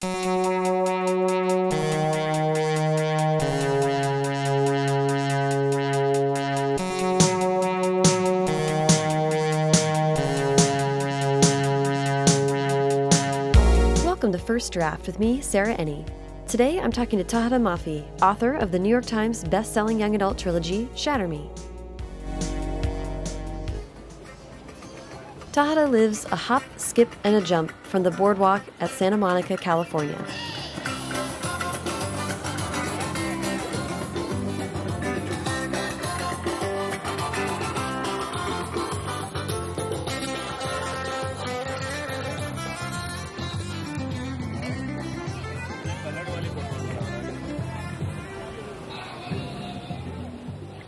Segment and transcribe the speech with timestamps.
[0.00, 0.12] Welcome
[14.30, 16.06] to First Draft with me, Sarah Enni.
[16.46, 20.38] Today I'm talking to Tahereh Mafi, author of the New York Times best-selling young adult
[20.38, 21.50] trilogy, Shatter Me.
[25.50, 26.62] Tahada lives a hop,
[26.98, 30.18] skip, and a jump from the boardwalk at Santa Monica, California.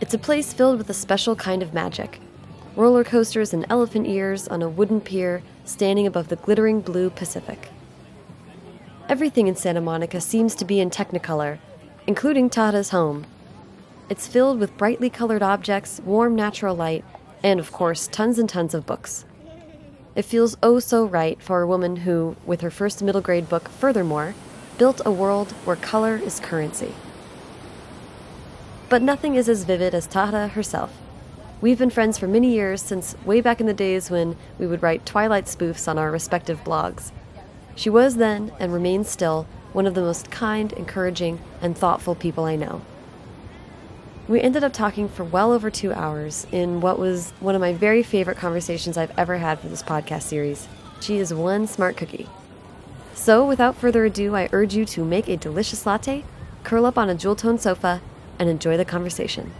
[0.01, 2.19] It's a place filled with a special kind of magic.
[2.75, 7.67] Roller coasters and elephant ears on a wooden pier standing above the glittering blue Pacific.
[9.09, 11.59] Everything in Santa Monica seems to be in Technicolor,
[12.07, 13.25] including Tahereh's home.
[14.09, 17.03] It's filled with brightly colored objects, warm natural light,
[17.43, 19.25] and of course, tons and tons of books.
[20.15, 23.67] It feels oh so right for a woman who, with her first middle grade book,
[23.67, 24.33] Furthermore,
[24.77, 26.93] built a world where color is currency.
[28.87, 31.00] But nothing is as vivid as Tahada herself.
[31.61, 34.81] We've been friends for many years since way back in the days when we would
[34.81, 37.11] write Twilight spoofs on our respective blogs.
[37.75, 42.45] She was then, and remains still, one of the most kind, encouraging, and thoughtful people
[42.45, 42.81] I know.
[44.27, 47.73] We ended up talking for well over two hours in what was one of my
[47.73, 50.67] very favorite conversations I've ever had for this podcast series.
[50.99, 52.27] She is one smart cookie.
[53.13, 56.23] So, without further ado, I urge you to make a delicious latte,
[56.63, 58.01] curl up on a jewel toned sofa,
[58.39, 59.51] and enjoy the conversation.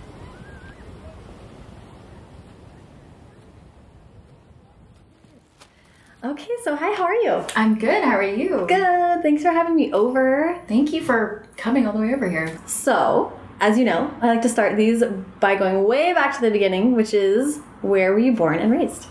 [6.23, 7.40] Okay, so hi, how are you?
[7.55, 8.03] I'm good.
[8.03, 8.65] How are you?
[8.67, 9.21] Good.
[9.21, 10.59] Thanks for having me over.
[10.67, 12.57] Thank you for coming all the way over here.
[12.65, 15.03] So, as you know, I like to start these
[15.39, 19.07] by going way back to the beginning, which is where were you born and raised?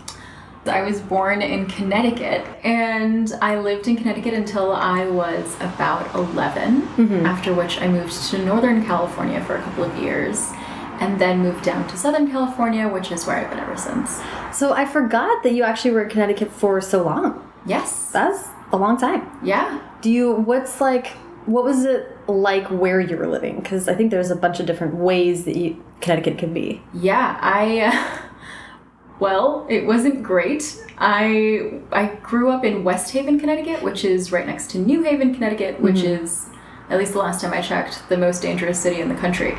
[0.65, 6.81] I was born in Connecticut and I lived in Connecticut until I was about 11,
[6.81, 7.25] mm-hmm.
[7.25, 10.51] after which I moved to Northern California for a couple of years
[10.99, 14.21] and then moved down to Southern California, which is where I've been ever since.
[14.53, 17.50] So, I forgot that you actually were in Connecticut for so long.
[17.65, 18.11] Yes.
[18.11, 19.29] That's a long time.
[19.43, 19.81] Yeah.
[20.01, 21.07] Do you, what's like,
[21.45, 23.59] what was it like where you were living?
[23.61, 26.81] Because I think there's a bunch of different ways that you, Connecticut can be.
[26.93, 28.27] Yeah, I uh,
[29.19, 30.81] well, it wasn't great.
[30.97, 35.33] I I grew up in West Haven, Connecticut, which is right next to New Haven,
[35.33, 36.47] Connecticut, which is
[36.89, 39.57] at least the last time I checked, the most dangerous city in the country.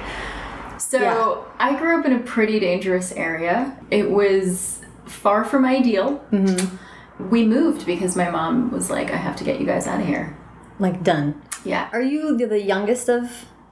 [0.79, 1.43] So, Yeah.
[1.59, 3.77] I grew up in a pretty dangerous area.
[3.91, 6.23] It was far from ideal.
[7.19, 10.06] We moved because my mom was like, "I have to get you guys out of
[10.06, 10.37] here."
[10.78, 11.41] Like, done.
[11.65, 11.89] Yeah.
[11.93, 13.23] Are you the, the youngest of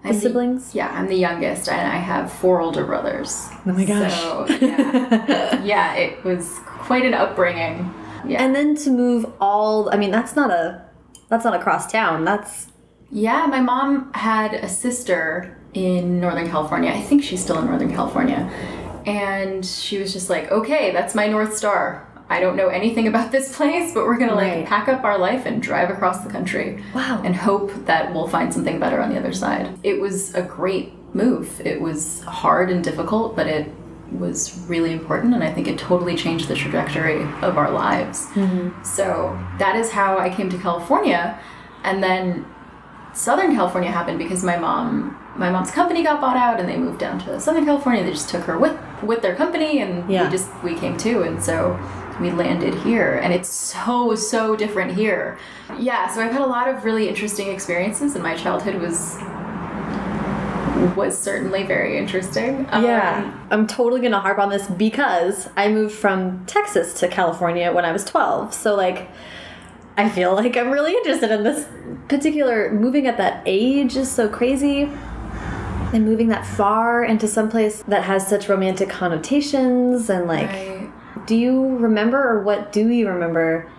[0.03, 0.75] the I'm the- siblings?
[0.75, 3.49] Yeah, I'm the youngest, and I have four older brothers.
[3.67, 4.21] Oh my gosh.
[4.21, 7.93] So, yeah, yeah, it was quite an upbringing.
[8.27, 10.84] Yeah, And then to move all, I mean, that's not a,
[11.29, 12.25] that's not across town.
[12.27, 12.69] That's,
[13.11, 13.47] yeah.
[13.47, 16.91] My mom had a sister in Northern California.
[16.91, 18.49] I think she's still in Northern California,
[19.06, 23.33] and she was just like, "Okay, that's my north star." I don't know anything about
[23.33, 26.83] this place, but we're gonna like pack up our life and drive across the country.
[26.95, 27.21] Wow.
[27.25, 29.77] And hope that we'll find something better on the other side.
[29.83, 31.61] It was a great move.
[31.65, 33.69] It was hard and difficult, but it
[34.13, 38.27] was really important, and I think it totally changed the trajectory of our lives.
[38.35, 38.83] Mm-hmm.
[38.85, 41.39] So that is how I came to California,
[41.85, 42.45] and then
[43.12, 46.99] Southern California happened because my mom, my mom's company got bought out, and they moved
[47.01, 48.05] down to Southern California.
[48.05, 50.25] They just took her with with their company, and Yeah.
[50.25, 51.79] we just we came too, and so
[52.20, 55.38] we landed here, and it's so so different here.
[55.78, 59.19] Yeah, so I've had a lot of really interesting experiences, and my childhood was
[60.97, 62.66] was certainly very interesting.
[62.70, 63.38] Um, yeah.
[63.50, 67.84] I'm totally going to harp on this because I moved from Texas to California when
[67.84, 68.54] I was 12.
[68.54, 69.08] So, like,
[69.97, 71.66] I feel like I'm really interested in this
[72.08, 74.90] particular moving at that age is so crazy.
[75.93, 80.80] And moving that far into some place that has such romantic connotations and like Right.
[81.31, 83.71] Do you remember or what do you remember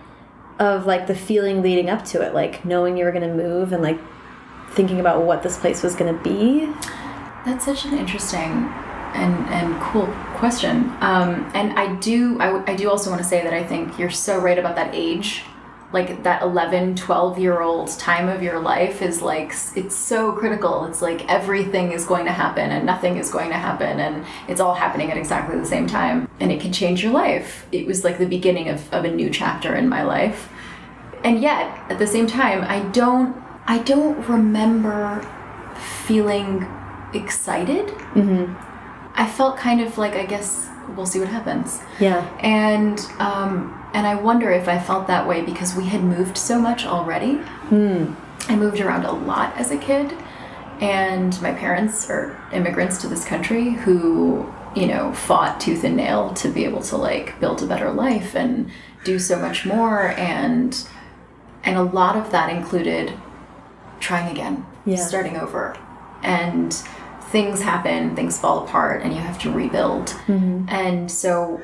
[0.58, 3.74] of like the feeling leading up to it like knowing you were going to move
[3.74, 4.00] and like
[4.70, 6.64] thinking about what this place was going to be
[7.44, 8.72] That's such an interesting
[9.14, 10.06] and and cool
[10.36, 10.90] question.
[11.00, 14.10] Um, and I do I, I do also want to say that I think you're
[14.10, 15.44] so right about that age.
[15.92, 20.86] Like that 11, 12 year old time of your life is like it's so critical.
[20.86, 24.60] It's like everything is going to happen and nothing is going to happen and it's
[24.60, 27.66] all happening at exactly the same time and it can change your life.
[27.72, 30.48] It was like the beginning of, of a new chapter in my life
[31.24, 33.36] and yet at the same time I don't
[33.66, 35.20] I don't remember
[36.04, 36.66] feeling
[37.14, 37.86] excited.
[38.14, 38.54] Mm-hmm.
[39.14, 41.80] I felt kind of like I guess we'll see what happens.
[42.00, 42.26] Yeah.
[42.40, 46.58] And um, and I wonder if I felt that way because we had moved so
[46.60, 47.34] much already.
[47.70, 48.14] Hmm.
[48.48, 50.14] I moved around a lot as a kid,
[50.80, 56.32] and my parents are immigrants to this country who you know fought tooth and nail
[56.34, 58.70] to be able to like build a better life and
[59.04, 60.88] do so much more and
[61.64, 63.12] and a lot of that included
[64.00, 64.96] trying again Yeah.
[64.96, 65.76] starting over
[66.22, 66.72] and
[67.30, 70.68] things happen things fall apart and you have to rebuild Mm-hmm.
[70.70, 71.60] and so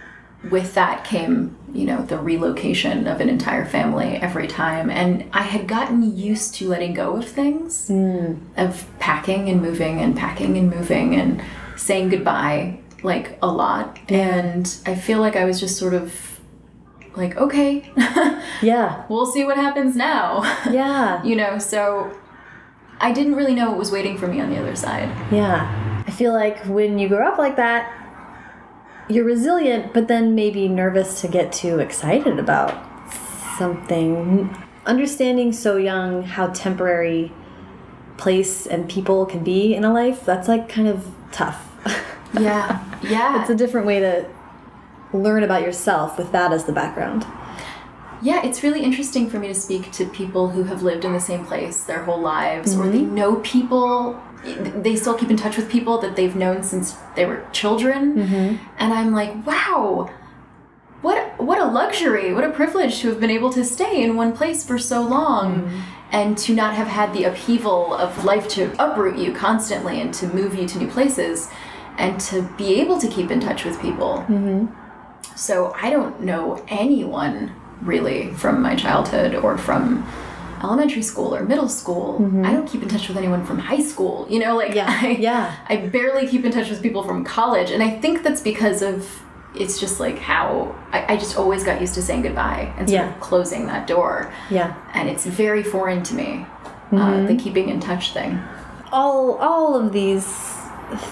[0.51, 5.43] with that came you know the relocation of an entire family every time and i
[5.43, 8.39] had gotten used to letting go of things Mm.
[8.57, 11.43] of packing and moving and packing and moving and
[11.77, 16.41] saying goodbye like a lot and i feel like i was just sort of
[17.17, 17.91] like okay
[18.63, 19.05] Yeah.
[19.09, 21.23] we'll see what happens now Yeah.
[21.23, 22.11] you know so
[23.01, 25.85] i didn't really know what was waiting for me on the other side Yeah.
[26.07, 27.93] I feel like when you grow up like that,
[29.09, 32.75] you're resilient, but then maybe nervous to get too excited about
[33.59, 34.55] something.
[34.87, 37.33] Understanding so young how temporary
[38.17, 41.65] place and people can be in a life, that's like kind of tough.
[42.39, 44.29] yeah yeah it's a different way to
[45.15, 47.25] learn about yourself with that as the background.
[48.21, 51.21] Yeah, it's really interesting for me to speak to people who have lived in the
[51.21, 52.93] same place their whole lives, or Mm-hmm.
[52.93, 57.27] they know people, they still keep in touch with people that they've known since they
[57.27, 58.15] were children.
[58.15, 58.65] Mm-hmm.
[58.79, 60.11] And I'm like, wow,
[61.03, 64.33] what, what a luxury, what a privilege to have been able to stay in one
[64.37, 65.63] place for so long.
[65.63, 65.81] Mm-hmm.
[66.11, 70.27] And to not have had the upheaval of life to uproot you constantly and to
[70.27, 71.51] move you to new places,
[71.99, 74.25] and to be able to keep in touch with people.
[75.37, 80.11] So I don't know anyone really from my childhood or from
[80.63, 82.17] elementary school or middle school.
[82.45, 84.27] I don't keep in touch with anyone from high school.
[84.31, 84.75] You know, like.
[84.75, 85.57] Yeah, I, yeah.
[85.69, 89.09] I barely keep in touch with people from college, and I think that's because of
[89.57, 93.01] it's just like how I, I just always got used to saying goodbye and sort
[93.01, 93.15] Yeah.
[93.15, 94.75] of closing that door, Yeah.
[94.95, 96.47] and it's very foreign to me.
[96.91, 97.27] Uh, Mm-hmm.
[97.27, 98.41] the keeping in touch thing.
[98.93, 100.25] all all of these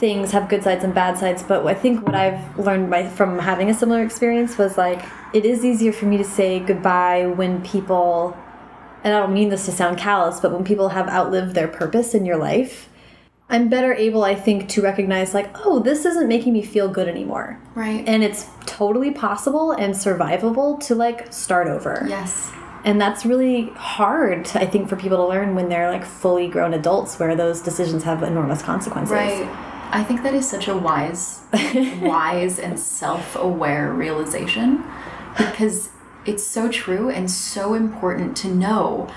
[0.00, 3.38] things have good sides and bad sides but i think what i've learned by from
[3.38, 5.04] having a similar experience was like
[5.34, 8.34] it is easier for me to say goodbye when people
[9.04, 12.14] and i don't mean this to sound callous but when people have outlived their purpose
[12.14, 12.88] in your life
[13.48, 17.08] i'm better able i think to recognize like oh this isn't making me feel good
[17.08, 18.02] anymore Right.
[18.08, 22.50] and it's totally possible and survivable to like start over yes.
[22.84, 26.72] and that's really hard, I think, for people to learn when they're like fully grown
[26.72, 29.12] adults, where those decisions have enormous consequences.
[29.12, 29.48] Right.
[29.90, 31.40] I think that is such a wise,
[32.00, 34.84] wise and self-aware realization
[35.36, 35.90] because
[36.26, 39.08] it's so true and so important to know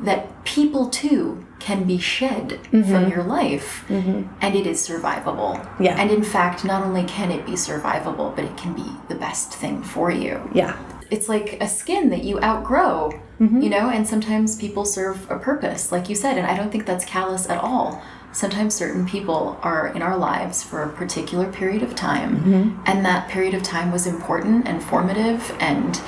[0.00, 3.10] that people too can be shed from mm-hmm.
[3.10, 4.22] your life mm-hmm.
[4.40, 5.64] and it is survivable.
[5.78, 5.96] Yeah.
[5.96, 9.52] And in fact, not only can it be survivable, but it can be the best
[9.52, 10.76] thing for you Yeah.
[11.10, 13.60] it's like a skin that you outgrow, mm-hmm.
[13.60, 16.84] you know, and sometimes people serve a purpose, like you said, and I don't think
[16.84, 18.02] that's callous at all.
[18.32, 23.28] Sometimes certain people are in our lives for a particular period of time, and that
[23.28, 26.00] period of time was important and formative and,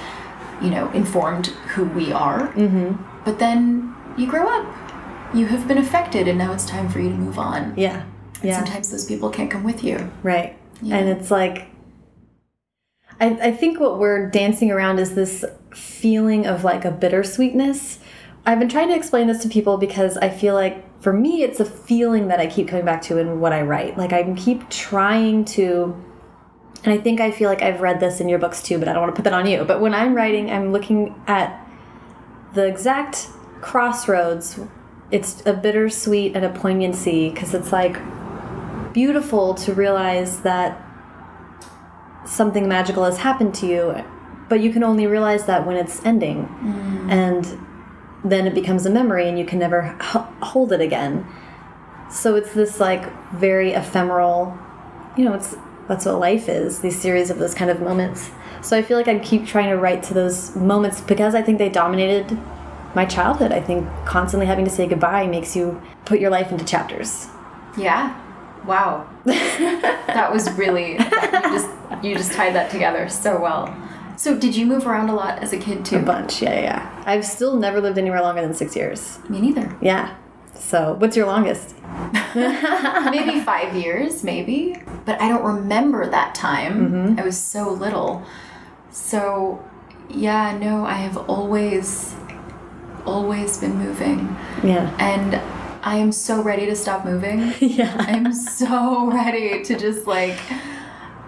[0.64, 2.48] you know, informed who we are.
[2.54, 2.94] Mm-hmm.
[3.24, 4.66] But then you grow up,
[5.34, 7.74] you have been affected, and now it's time for you to move on.
[7.76, 8.04] Yeah.
[8.42, 8.56] Yeah.
[8.56, 10.10] Sometimes those people can't come with you.
[10.22, 10.58] Right.
[10.82, 10.96] Yeah.
[10.96, 11.68] And it's like,
[13.20, 17.98] I, I think what we're dancing around is this feeling of like a bittersweetness.
[18.46, 21.60] I've been trying to explain this to people because I feel like for me, it's
[21.60, 23.96] a feeling that I keep coming back to in what I write.
[23.96, 25.94] Like I keep trying to,
[26.84, 28.92] and I think I feel like I've read this in your books too, but I
[28.92, 29.64] don't want to put that on you.
[29.64, 31.66] But when I'm writing, I'm looking at
[32.52, 33.28] the exact
[33.62, 34.60] crossroads.
[35.10, 37.96] It's a bittersweet and a poignancy because it's like
[38.92, 40.80] beautiful to realize that
[42.26, 44.04] something magical has happened to you,
[44.50, 46.46] but you can only realize that when it's ending.
[46.46, 47.10] Mm.
[47.10, 47.66] And
[48.24, 51.26] then it becomes a memory and you can never h- hold it again.
[52.10, 54.56] So it's this like very ephemeral,
[55.16, 55.56] you know, it's
[55.88, 58.30] that's what life is, these series of those kind of moments.
[58.62, 61.58] So I feel like I keep trying to write to those moments because I think
[61.58, 62.38] they dominated
[62.94, 63.52] my childhood.
[63.52, 67.28] I think constantly having to say goodbye makes you put your life into chapters.
[67.76, 68.18] Yeah.
[68.64, 69.08] Wow.
[69.24, 71.70] that was really you just
[72.02, 73.76] you just tied that together so well.
[74.16, 75.96] So did you move around a lot as a kid too?
[75.96, 77.02] A bunch, yeah, yeah, yeah.
[77.04, 79.18] I've still never lived anywhere longer than six years.
[79.28, 79.76] Me neither.
[79.80, 80.16] Yeah.
[80.64, 81.74] So, what's your longest?
[82.34, 84.80] maybe five years, maybe.
[85.04, 86.90] But I don't remember that time.
[86.90, 87.20] Mm-hmm.
[87.20, 88.24] I was so little.
[88.90, 89.62] So,
[90.08, 92.14] yeah, no, I have always
[93.04, 94.34] always been moving.
[94.62, 94.96] Yeah.
[94.98, 95.34] And
[95.84, 97.52] I am so ready to stop moving.
[97.60, 97.94] Yeah.
[97.98, 100.38] I'm so ready to just like,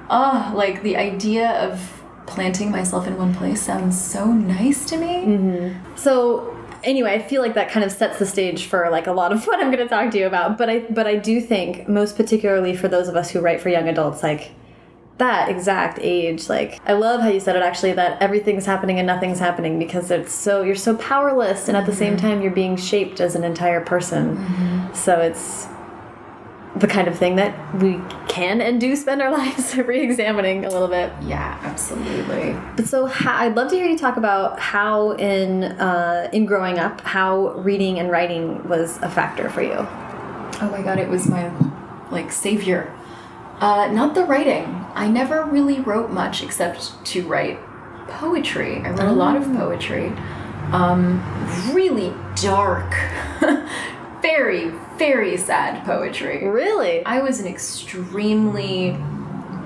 [0.08, 5.26] oh, like the idea of planting myself in one place sounds so nice to me.
[5.26, 5.96] Mm-hmm.
[5.96, 6.55] So
[6.86, 9.44] anyway, I feel like that kind of sets the stage for like a lot of
[9.46, 10.56] what I'm going to talk to you about.
[10.56, 13.68] But I but I do think most particularly for those of us who write for
[13.68, 14.52] young adults, like
[15.18, 19.06] that exact age, like I love how you said it actually that everything's happening and
[19.06, 22.26] nothing's happening because it's so you're so powerless and at the same mm-hmm.
[22.26, 24.36] time you're being shaped as an entire person.
[24.36, 24.94] Mm-hmm.
[24.94, 25.68] So it's
[26.78, 30.88] the kind of thing that we can and do spend our lives re-examining a little
[30.88, 31.12] bit.
[31.22, 32.56] Yeah, absolutely.
[32.76, 36.78] But so how, I'd love to hear you talk about how in uh, in growing
[36.78, 39.86] up, how reading and writing was a factor for you.
[40.58, 41.50] Oh my god, it was my
[42.10, 42.92] like savior.
[43.60, 44.84] Uh, not the writing.
[44.94, 47.58] I never really wrote much except to write
[48.08, 48.82] poetry.
[48.82, 50.12] I wrote a lot of poetry.
[50.72, 51.22] Um,
[51.72, 52.92] really dark,
[54.22, 56.46] very, very sad poetry.
[56.48, 57.04] Really?
[57.04, 58.90] I was an extremely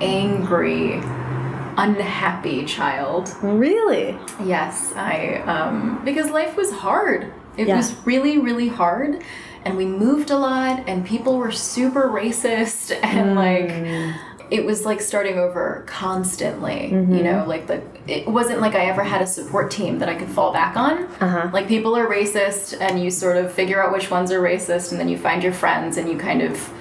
[0.00, 0.94] angry,
[1.76, 3.32] unhappy child.
[3.42, 4.18] Really?
[4.44, 7.32] Yes, I um because life was hard.
[7.56, 7.76] It Yeah.
[7.76, 9.22] was really really hard
[9.64, 13.70] and we moved a lot and people were super racist and like
[14.50, 19.04] it was like starting over constantly, you know, like the it wasn't like I ever
[19.04, 21.04] had a support team that I could fall back on.
[21.20, 21.50] Uh-huh.
[21.52, 25.00] Like people are racist and you sort of figure out which ones are racist and
[25.00, 26.72] then you find your friends and you kind of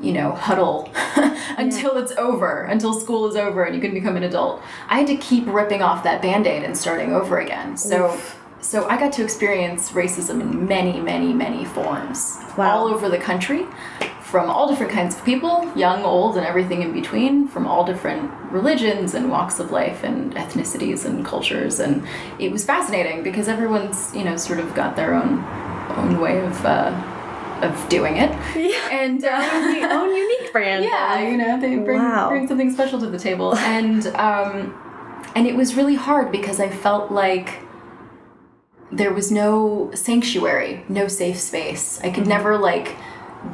[0.00, 0.92] you know, huddle
[1.58, 4.62] until it's over, until school is over and you can become an adult.
[4.88, 7.76] I had to keep ripping off that band-aid and starting over again.
[7.76, 8.20] So
[8.60, 12.38] so I got to experience racism in many, many, many forms.
[12.56, 12.78] Wow.
[12.78, 13.66] All over the country,
[14.22, 18.30] from all different kinds of people, young, old, and everything in between, from all different
[18.50, 21.78] religions and walks of life and ethnicities and cultures.
[21.80, 22.06] And
[22.38, 25.42] it was fascinating because everyone's, you know, sort of got their own
[25.96, 26.92] own way of uh,
[27.62, 28.30] of doing it.
[28.56, 28.88] Yeah.
[28.90, 30.84] And uh, own unique brand.
[30.84, 32.28] yeah, you know, they bring Wow.
[32.28, 34.74] bring something special to the table, and um,
[35.34, 37.60] and it was really hard because I felt like
[38.90, 42.00] there was no sanctuary, no safe space.
[42.02, 42.96] I could never like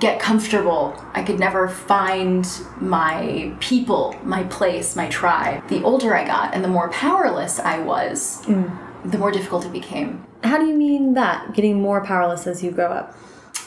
[0.00, 1.00] get comfortable.
[1.12, 2.46] I could never find
[2.80, 5.68] my people, my place, my tribe.
[5.68, 9.10] The older I got and the more powerless I was, mm.
[9.10, 10.24] the more difficult it became.
[10.42, 11.54] How do you mean that?
[11.54, 13.16] Getting more powerless as you grow up?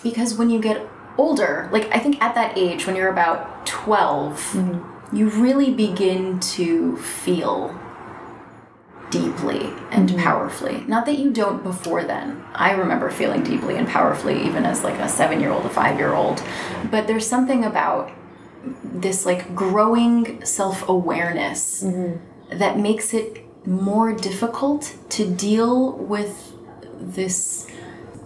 [0.03, 0.85] because when you get
[1.17, 5.15] older like i think at that age when you're about 12 mm-hmm.
[5.15, 7.77] you really begin to feel
[9.09, 10.19] deeply and mm-hmm.
[10.19, 10.83] powerfully.
[10.87, 12.43] Not that you don't before then.
[12.53, 15.97] I remember feeling deeply and powerfully even as like a seven year old a five
[15.97, 16.43] year old
[16.91, 18.11] but there's something about
[18.83, 22.57] this like growing self-awareness mm-hmm.
[22.57, 26.53] that makes it more difficult to deal with
[26.99, 27.67] this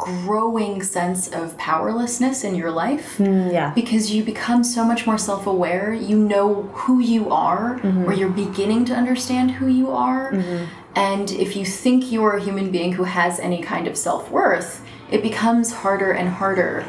[0.01, 3.71] growing sense of powerlessness in your life mm, Yeah.
[3.73, 5.93] because you become so much more self aware.
[5.93, 8.05] You know who you are, mm-hmm.
[8.05, 10.31] or you're beginning to understand who you are.
[10.31, 10.65] Mm-hmm.
[10.95, 14.83] And if you think you're a human being who has any kind of self worth,
[15.11, 16.85] it becomes harder and harder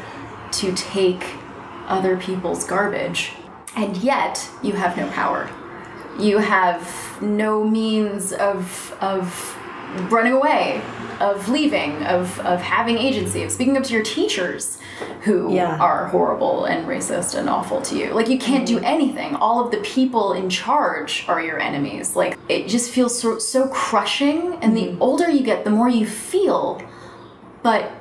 [0.53, 1.23] to take
[1.87, 3.31] other people's garbage.
[3.75, 5.49] And yet, you have no power.
[6.19, 6.81] You have
[7.21, 9.57] no means of, of
[10.09, 10.81] running away,
[11.19, 14.77] of leaving, of, of having agency, of speaking up to your teachers
[15.21, 15.77] who Yeah.
[15.77, 18.13] are horrible and racist and awful to you.
[18.13, 19.35] Like, you can't do anything.
[19.35, 22.15] All of the people in charge are your enemies.
[22.15, 24.57] Like, it just feels so, so crushing.
[24.61, 25.01] And the mm-hmm.
[25.01, 26.81] older you get, the more you feel,
[27.61, 27.91] but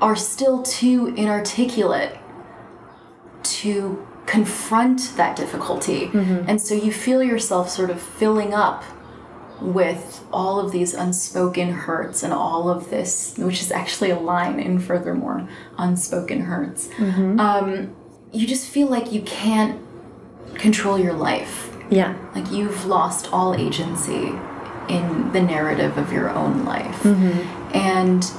[0.00, 2.12] are still too inarticulate
[3.42, 6.08] to confront that difficulty.
[6.08, 6.48] Mm-hmm.
[6.48, 8.84] And so you feel yourself sort of filling up
[9.60, 14.60] with all of these unspoken hurts and all of this, which is actually a line
[14.60, 15.48] in Furthermore,
[15.78, 16.88] unspoken hurts.
[16.88, 17.40] Mm-hmm.
[17.40, 17.96] Um,
[18.32, 19.80] you just feel like you can't
[20.54, 21.74] control your life.
[21.90, 22.16] Yeah.
[22.34, 24.32] Like you've lost all agency
[24.88, 27.02] in the narrative of your own life.
[27.02, 27.76] Mm-hmm.
[27.76, 28.30] And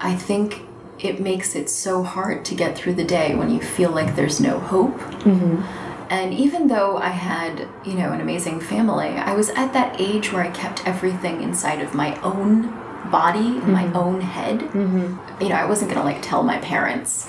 [0.00, 0.62] I think
[0.98, 4.40] it makes it so hard to get through the day when you feel like there's
[4.40, 4.98] no hope.
[5.22, 5.85] Mm-hmm.
[6.08, 10.32] And even though I had, you know, an amazing family, I was at that age
[10.32, 12.68] where I kept everything inside of my own
[13.10, 13.96] body, in my mm-hmm.
[13.96, 14.60] own head.
[14.60, 15.42] Mm-hmm.
[15.42, 17.28] You know, I wasn't gonna like tell my parents,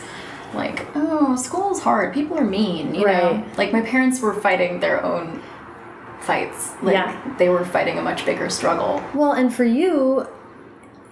[0.54, 3.44] like, oh, school's hard, people are mean, you know?
[3.58, 5.42] Like my parents were fighting their own
[6.22, 6.74] fights.
[6.82, 7.36] Like Yeah.
[7.38, 9.04] they were fighting a much bigger struggle.
[9.14, 10.28] Well, and for you,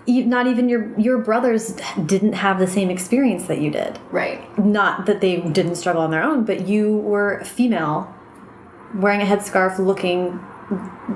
[0.06, 4.00] you, not even your your brothers didn't have the same experience that you did.
[4.12, 4.40] Right.
[4.58, 8.14] Not that they didn't struggle on their own, but you were female,
[8.96, 10.40] wearing a headscarf, looking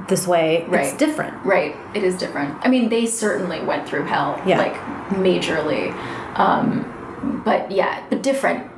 [0.08, 0.66] this way.
[0.68, 0.86] Right.
[0.88, 1.44] It's different.
[1.46, 1.76] Right.
[1.94, 2.58] It is different.
[2.62, 4.58] I mean, they certainly went through hell, Yeah.
[4.60, 4.76] like
[5.10, 5.92] majorly.
[6.38, 8.70] Um, but yeah, but different.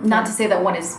[0.00, 0.96] Not to say that one is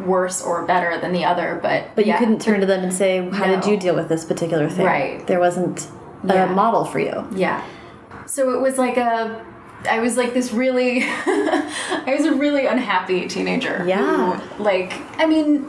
[0.00, 2.14] worse or better than the other, but But yeah.
[2.14, 4.84] you couldn't turn to them and say, "How did you deal with this particular thing?"
[4.84, 5.24] Right.
[5.26, 5.88] There wasn't
[6.28, 6.46] a Yeah.
[6.46, 7.24] model for you.
[7.34, 7.60] Yeah.
[8.26, 9.44] So it was like a.
[9.88, 11.02] I was like this really.
[11.04, 13.84] I was a really unhappy teenager.
[13.86, 14.38] Yeah.
[14.38, 15.64] who, like, I mean,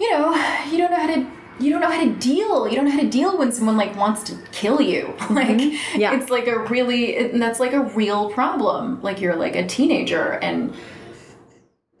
[0.00, 0.34] you know,
[0.70, 1.26] you don't know how to.
[1.60, 2.66] You don't know how to deal.
[2.68, 5.14] You don't know how to deal when someone like wants to kill you.
[5.30, 6.00] Like, Mm-hmm.
[6.00, 6.14] Yeah.
[6.20, 9.00] it's like a really, and that's like a real problem.
[9.02, 10.74] Like you're like a teenager, and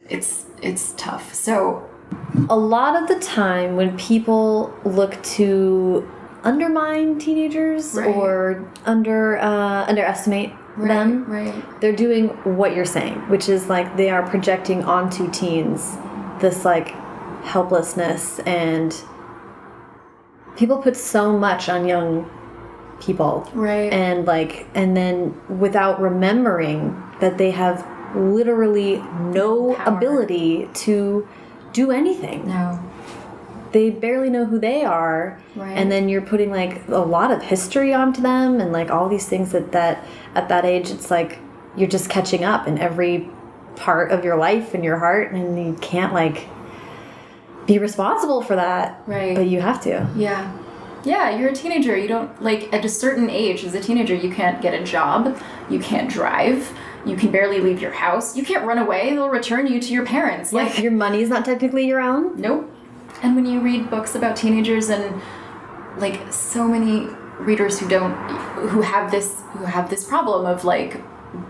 [0.08, 1.32] it's it's tough.
[1.34, 1.88] So
[2.48, 6.08] A lot of the time, when people look to
[6.44, 8.14] undermine teenagers Right.
[8.14, 14.10] or under uh, underestimate them, right, they're doing what you're saying, which is like they
[14.10, 15.96] are projecting onto teens
[16.40, 16.88] this like
[17.44, 18.94] helplessness and
[20.56, 22.28] people put so much on young
[23.00, 23.48] people.
[23.54, 27.86] Right, and like and then without remembering that they have
[28.16, 29.96] literally no Power.
[29.96, 31.26] ability to
[31.72, 32.46] do anything.
[32.46, 32.78] No,
[33.74, 35.76] they barely know who they are Right.
[35.76, 39.26] and then you're putting like a lot of history onto them and like all these
[39.26, 40.04] things that that
[40.34, 41.38] at that age it's like
[41.76, 43.28] you're just catching up in every
[43.76, 46.46] part of your life and your heart and you can't like
[47.66, 49.34] be responsible for that Right.
[49.34, 50.50] but you have to Yeah.
[51.06, 51.94] Yeah, you're a teenager.
[51.98, 55.36] You don't, like, at a certain age as a teenager, you can't get a job.
[55.68, 56.72] You can't drive.
[57.04, 58.34] You can barely leave your house.
[58.38, 59.10] You can't run away.
[59.10, 60.50] They'll return you to your parents.
[60.50, 62.73] like Like, your money's not technically your own nope.
[63.22, 65.20] And when you read books about teenagers and,
[65.98, 68.14] like, so many readers who don't,
[68.68, 71.02] who have this, who have this problem of, like,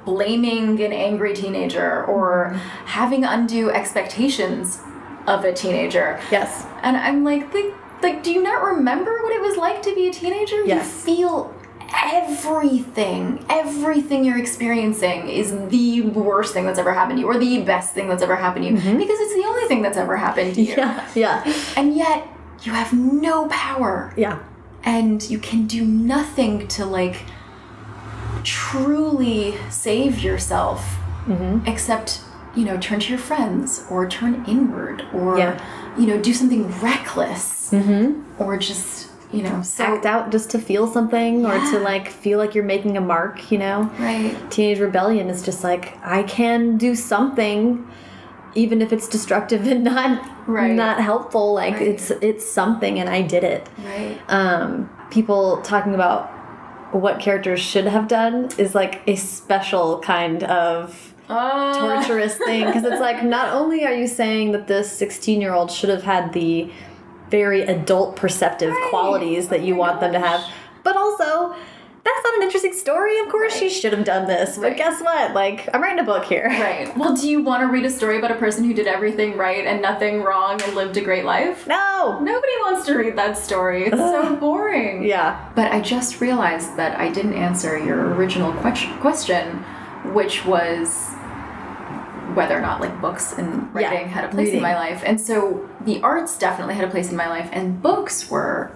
[0.04, 2.59] blaming an angry teenager or mm-hmm.
[2.87, 4.80] having undue expectations
[5.26, 6.21] of a teenager.
[6.30, 9.94] yes And I'm like, like, like, do you not remember what it was like to
[9.94, 10.64] be a teenager?
[10.64, 10.85] Yes.
[10.85, 11.53] You feel
[12.02, 17.62] everything, everything you're experiencing is the worst thing that's ever happened to you, or the
[17.62, 20.54] best thing that's ever happened to you, because it's the only thing that's ever happened
[20.54, 20.74] to you.
[20.76, 22.26] Yeah yeah And yet,
[22.62, 24.38] you have no power, yeah
[24.85, 27.16] and you can do nothing to like
[28.42, 31.66] truly save yourself, Mm-hmm.
[31.66, 32.20] except
[32.54, 35.59] you know turn to your friends or turn inward or Yeah.
[35.98, 38.22] you know do something reckless mm-hmm.
[38.42, 42.38] or just you know so act out just to feel something or to like feel
[42.38, 43.83] like you're making a mark you know?
[43.99, 44.35] Right.
[44.51, 47.87] Teenage rebellion is just like i can do something
[48.55, 50.73] even if it's destructive and not Right.
[50.75, 51.88] not helpful like Right.
[51.88, 53.66] it's it's something and i did it.
[53.85, 54.18] Right.
[54.29, 56.31] Um people talking about
[56.92, 62.85] what characters should have done is like a special kind of uh, torturous thing because
[62.85, 66.33] it's like not only are you saying that this 16 year old should have had
[66.35, 66.70] the
[67.38, 68.90] very adult perceptive Right.
[68.90, 70.40] qualities that you Oh want them to have.
[70.85, 71.55] but also
[72.07, 73.18] that's not an interesting story.
[73.18, 74.77] Of course she should have done this but Right.
[74.77, 75.33] guess what?
[75.42, 76.49] Like i'm writing a book here.
[76.68, 76.87] Right.
[76.97, 79.64] Well do you want to read a story about a person who did everything right
[79.66, 81.66] and nothing wrong and lived a great life?
[81.66, 82.18] No.
[82.20, 83.87] Nobody wants to read that story.
[83.87, 85.03] It's so boring.
[85.03, 85.29] Yeah.
[85.57, 89.64] But I just realized that I didn't answer your original que- question,
[90.18, 91.13] which was
[92.35, 94.57] whether or not like books and Yeah, writing had a place reading.
[94.57, 95.03] in my life.
[95.05, 98.70] And so the arts definitely had a place in my life, and books were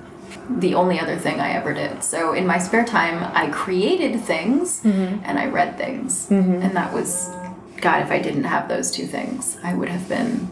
[0.51, 2.03] the only other thing I ever did.
[2.05, 5.25] So in my spare time, I created things Mm-hmm.
[5.25, 6.29] and I read things.
[6.29, 6.62] Mm-hmm.
[6.62, 7.31] And that was,
[7.81, 10.49] God, if I didn't have those two things, I would have been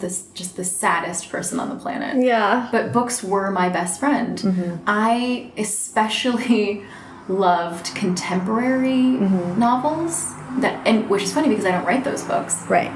[0.00, 4.36] this just the saddest person on the planet yeah but books were my best friend.
[4.38, 4.76] Mm-hmm.
[4.86, 6.82] I especially
[7.28, 9.58] loved contemporary mm-hmm.
[9.58, 12.90] novels that and which is funny because I don't write those books, right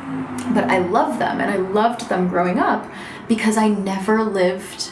[0.53, 2.85] but I love them and I loved them growing up
[3.29, 4.91] because I never lived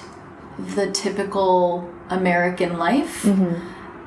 [0.59, 3.27] the typical American life.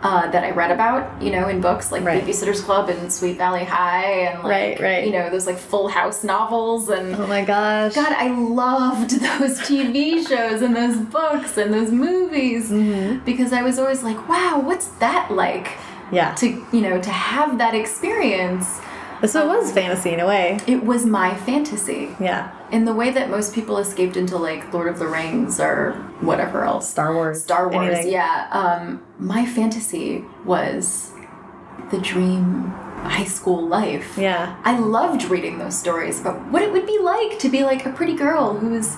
[0.03, 2.23] Uh, that I read about, you know, in books like Right.
[2.23, 5.05] Babysitter's Club and Sweet Valley High, and like, Right, right.
[5.07, 9.59] you know, those like Full House novels, and oh my gosh God, I loved those
[9.61, 13.25] TV shows and those books and those movies Mm-hmm.
[13.25, 15.69] because I was always like, wow, what's that like
[16.11, 18.79] yeah to, you know, to have that experience?
[19.25, 22.15] so it was fantasy in a way It was my fantasy.
[22.19, 25.93] yeah In the way that most people escaped into like Lord of the Rings or
[26.21, 26.87] whatever else.
[26.89, 28.11] star wars Star Wars, anything.
[28.11, 28.47] yeah.
[28.51, 31.11] Um, my fantasy was
[31.91, 32.73] the dream
[33.09, 34.17] high school life.
[34.17, 37.85] yeah I loved reading those stories about what it would be like to be like
[37.85, 38.95] a pretty girl who's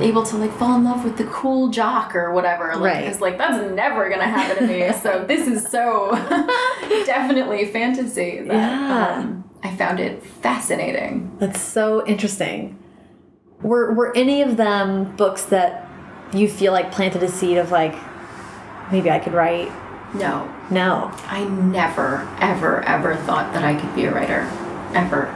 [0.00, 2.72] able to like fall in love with the cool jock or whatever.
[2.76, 3.04] Like, Right.
[3.04, 4.92] It's like that's never gonna happen to me.
[5.02, 6.10] so this is so
[7.06, 8.40] definitely fantasy.
[8.40, 9.18] That, Yeah.
[9.18, 11.36] um, I found it fascinating.
[11.38, 12.78] That's so interesting.
[13.60, 15.88] Were were any of them books that
[16.32, 17.94] you feel like planted a seed of like
[18.90, 19.70] maybe I could write?
[20.14, 21.10] No, No.
[21.26, 24.40] I never, ever, ever thought that I could be a writer,
[24.94, 25.32] ever.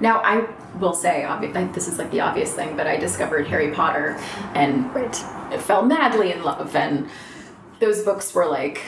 [0.00, 0.48] Now I
[0.80, 4.16] will say, obvi- like, this is like the obvious thing, but I discovered Harry Potter
[4.54, 5.14] and Right.
[5.60, 7.08] fell madly in love, and
[7.78, 8.80] those books were like,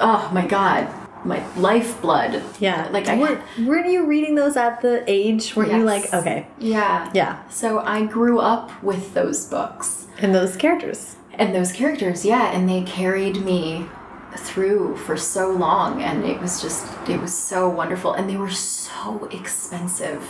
[0.00, 0.86] oh my god,
[1.24, 2.42] my lifeblood.
[2.60, 2.88] Yeah.
[2.92, 5.56] like I Were, weren't you reading those at the age?
[5.56, 6.46] Weren't you like okay?
[6.58, 7.48] yeah, Yeah.
[7.48, 10.06] So I grew up with those books.
[10.20, 11.16] And those characters.
[11.34, 13.86] And those characters, yeah, and they carried me
[14.36, 18.12] through for so long and it was just it was so wonderful.
[18.12, 20.26] And they were so expensive.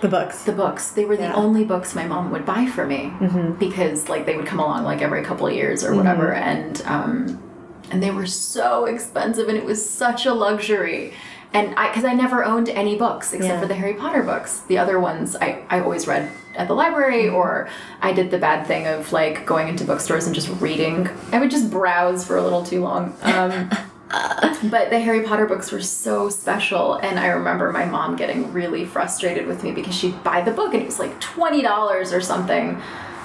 [0.00, 0.44] The books.
[0.44, 0.92] the books.
[0.92, 3.12] They were the only books my mom would buy for me
[3.58, 6.32] because like they would come along like every couple of years or whatever.
[6.32, 7.42] And um
[7.90, 11.14] and they were so expensive and it was such a luxury
[11.54, 13.60] and I because I never owned any books except Yeah.
[13.60, 14.60] for the Harry Potter books.
[14.68, 17.68] The other ones I I always read at the library or
[18.02, 21.08] I did the bad thing of like going into bookstores and just reading.
[21.32, 23.70] I would just browse for a little too long um
[24.70, 28.86] but the Harry Potter books were so special, and I remember my mom getting really
[28.86, 32.22] frustrated with me because she'd buy the book and it was like twenty dollars or
[32.22, 32.80] something,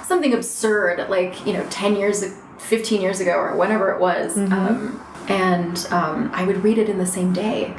[0.06, 2.22] something absurd, like you know, ten years,
[2.58, 6.98] fifteen years ago, or whenever it was, um, and um, I would read it in
[6.98, 7.74] the same day.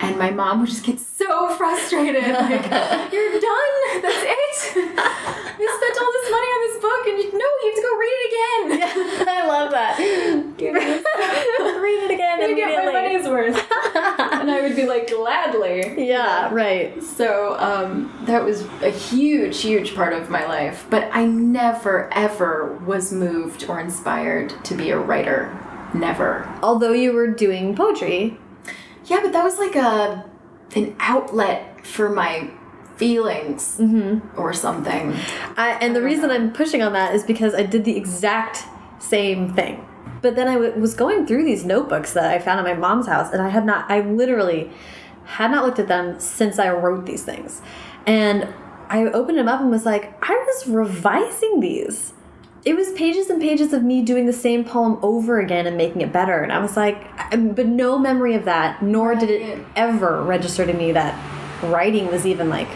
[0.00, 2.70] And my mom would just get so frustrated, like,
[3.12, 4.02] "You're done.
[4.02, 4.78] That's it.
[5.58, 7.96] You spent all this money on this book, and you, no, you have to go
[7.98, 8.78] read it again."
[9.18, 9.98] Yeah, I love that.
[9.98, 10.54] Read
[12.04, 13.56] it again to get my money's worth.
[13.96, 16.06] and I would be like, gladly.
[16.06, 17.02] Yeah, right.
[17.02, 20.86] So um, that was a huge, huge part of my life.
[20.90, 25.56] But I never, ever was moved or inspired to be a writer.
[25.94, 26.48] Never.
[26.62, 28.38] Although you were doing poetry.
[29.08, 30.24] Yeah, but that was like a
[30.76, 32.50] an outlet for my
[32.96, 34.38] feelings mm-hmm.
[34.38, 35.14] or something.
[35.56, 38.64] I, and the reason I'm pushing on that is because I did the exact
[38.98, 39.86] same thing.
[40.20, 43.06] But then I w was going through these notebooks that I found at my mom's
[43.06, 44.70] house, and I had not, I literally
[45.24, 47.62] had not looked at them since I wrote these things.
[48.06, 48.52] And
[48.88, 52.14] I opened them up and was like, I was revising these.
[52.64, 56.00] It was pages and pages of me doing the same poem over again and making
[56.02, 56.38] it better.
[56.42, 56.98] And I was like,
[57.30, 61.14] but no memory of that, nor did it ever register to me that
[61.64, 62.68] writing was even like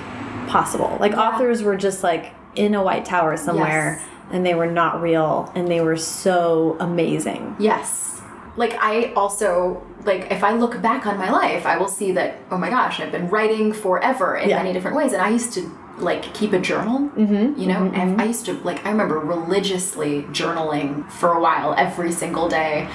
[0.48, 0.96] possible.
[1.00, 4.08] Like authors were just like in a white tower somewhere Yes.
[4.32, 7.56] and they were not real and they were so amazing.
[7.58, 8.20] Yes.
[8.56, 12.36] Like I also like if I look back on my life, I will see that
[12.50, 14.58] oh my gosh, I've been writing forever in Yeah.
[14.58, 15.70] many different ways, and I used to
[16.02, 17.10] like keep a journal.
[17.10, 21.74] Mm-hmm, you know, and I used to like I remember religiously journaling for a while
[21.76, 22.88] every single day.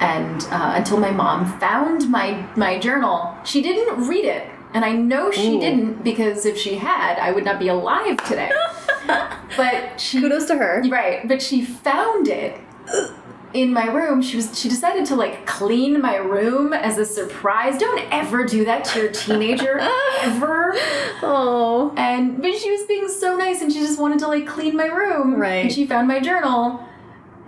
[0.00, 4.92] And uh, until my mom found my my journal, she didn't read it, and I
[4.92, 5.60] know she Ooh.
[5.60, 8.50] didn't because if she had, I would not be alive today.
[9.56, 10.82] but she Kudos to her.
[10.88, 12.58] Right, but she found it
[13.54, 14.22] in my room.
[14.22, 17.78] She was she decided to like clean my room as a surprise.
[17.78, 19.78] Don't ever do that to your teenager
[20.22, 20.72] ever.
[21.22, 21.92] Oh.
[21.96, 24.86] And but she was being so nice and she just wanted to like clean my
[24.86, 25.34] room.
[25.34, 25.64] Right.
[25.64, 26.82] And she found my journal.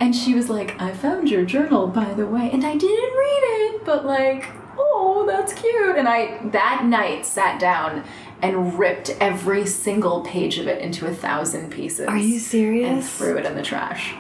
[0.00, 2.50] And she was like, I found your journal, by the way.
[2.52, 3.42] And I didn't read
[3.76, 5.96] it, but like, oh, that's cute.
[5.96, 8.04] And I that night sat down
[8.42, 12.90] and ripped every single page of it into a thousand pieces Are you serious?
[12.90, 14.12] and threw it in the trash.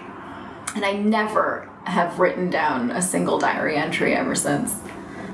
[0.74, 4.80] And I never have written down a single diary entry ever since.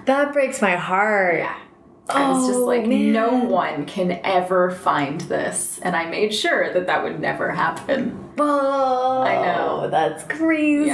[0.07, 1.39] That breaks my heart.
[1.41, 1.57] Yeah.
[2.09, 5.79] I was just Oh, like, no one can ever find this.
[5.83, 8.19] And I made sure that that would never happen.
[8.37, 9.89] Oh, I know.
[9.89, 10.89] That's crazy.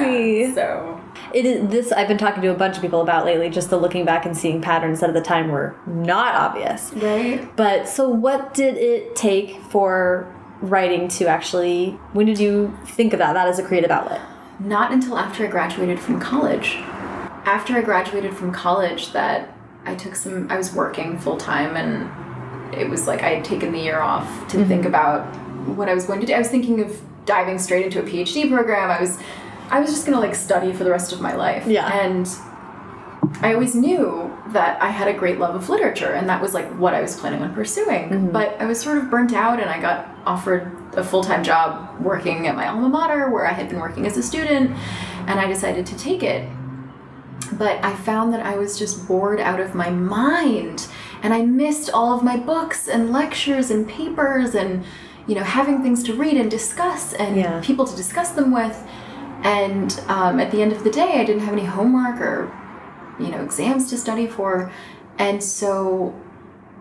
[0.48, 0.54] Yeah.
[0.54, 1.00] So,
[1.32, 3.78] It is this I've been talking to a bunch of people about lately, just the
[3.78, 6.92] looking back and seeing patterns that at the time were not obvious.
[6.96, 7.48] right?
[7.56, 13.18] But so what did it take for writing to actually when did you think of
[13.20, 14.20] that that as a creative outlet?
[14.58, 16.76] Not until after I graduated from college.
[17.44, 22.74] After I graduated from college, that I took some, I was working full time and
[22.74, 24.68] it was like I had taken the year off to mm-hmm.
[24.68, 25.24] think about
[25.66, 26.32] what I was going to do.
[26.32, 28.90] I was thinking of diving straight into a PhD program.
[28.90, 29.18] I was,
[29.70, 31.66] I was just gonna like study for the rest of my life.
[31.66, 31.86] Yeah.
[31.92, 32.28] And
[33.42, 36.66] I always knew that I had a great love of literature and that was like
[36.78, 38.08] what I was planning on pursuing.
[38.08, 38.30] Mm-hmm.
[38.30, 42.00] But I was sort of burnt out and I got offered a full time job
[42.00, 44.70] working at my alma mater where I had been working as a student
[45.26, 46.48] and I decided to take it.
[47.52, 50.88] But I found that I was just bored out of my mind
[51.22, 54.84] and I missed all of my books and lectures and papers and
[55.26, 57.60] you know having things to read and discuss and Yeah.
[57.62, 58.76] people to discuss them with.
[59.42, 62.50] And um, at the end of the day, I didn't have any homework or
[63.18, 64.70] you know exams to study for
[65.18, 66.14] and so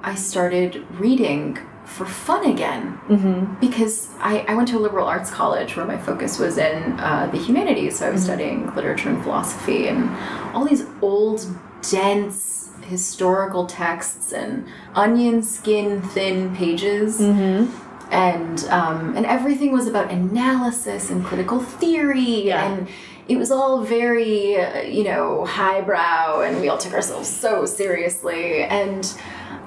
[0.04, 3.60] i started reading for fun again mm-hmm.
[3.60, 7.30] because I, I went to a liberal arts college where my focus was in uh,
[7.32, 8.26] the humanities so i was mm-hmm.
[8.26, 10.10] studying literature and philosophy and
[10.56, 11.46] all these old
[11.90, 17.72] dense historical texts and onion skin thin pages mm-hmm.
[18.12, 22.66] and um, and everything was about analysis and critical theory Yeah.
[22.66, 22.88] and
[23.28, 28.64] it was all very uh, you know highbrow and we all took ourselves so seriously
[28.64, 29.16] and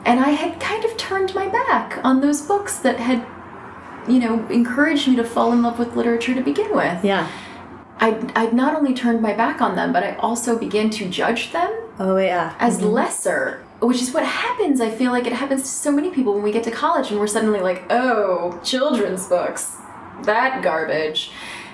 [0.05, 3.27] and I had kind of turned my back on those books that had
[4.09, 7.05] you know encouraged me to fall in love with literature to begin with.
[7.05, 7.31] Yeah.
[8.01, 11.53] I'd, I'd not only turned my back on them but I also began to judge
[11.53, 12.55] them Oh yeah.
[12.61, 12.91] as mm-hmm.
[12.91, 16.43] lesser which is what happens i feel like it happens to so many people when
[16.43, 19.77] we get to college and we're suddenly like oh children's books
[20.23, 21.31] that garbage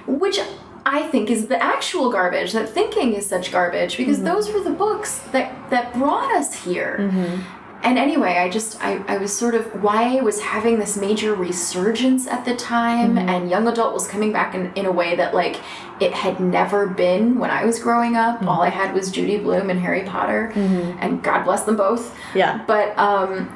[0.07, 0.39] which
[0.85, 4.27] i think is the actual garbage that thinking is such garbage because mm-hmm.
[4.27, 7.54] those were the books that that brought us here mm-hmm.
[7.85, 12.27] And anyway i just I, I was sort of YA was having this major resurgence
[12.27, 13.29] at the time mm-hmm.
[13.29, 15.61] and young adult was coming back in, in a way that like
[16.01, 18.37] it had never been when i was growing up.
[18.37, 18.49] Mm-hmm.
[18.49, 20.51] All i had was judy blume and harry potter.
[20.55, 20.99] Mm-hmm.
[21.01, 22.17] And god bless them both.
[22.35, 22.65] Yeah.
[22.67, 23.55] but um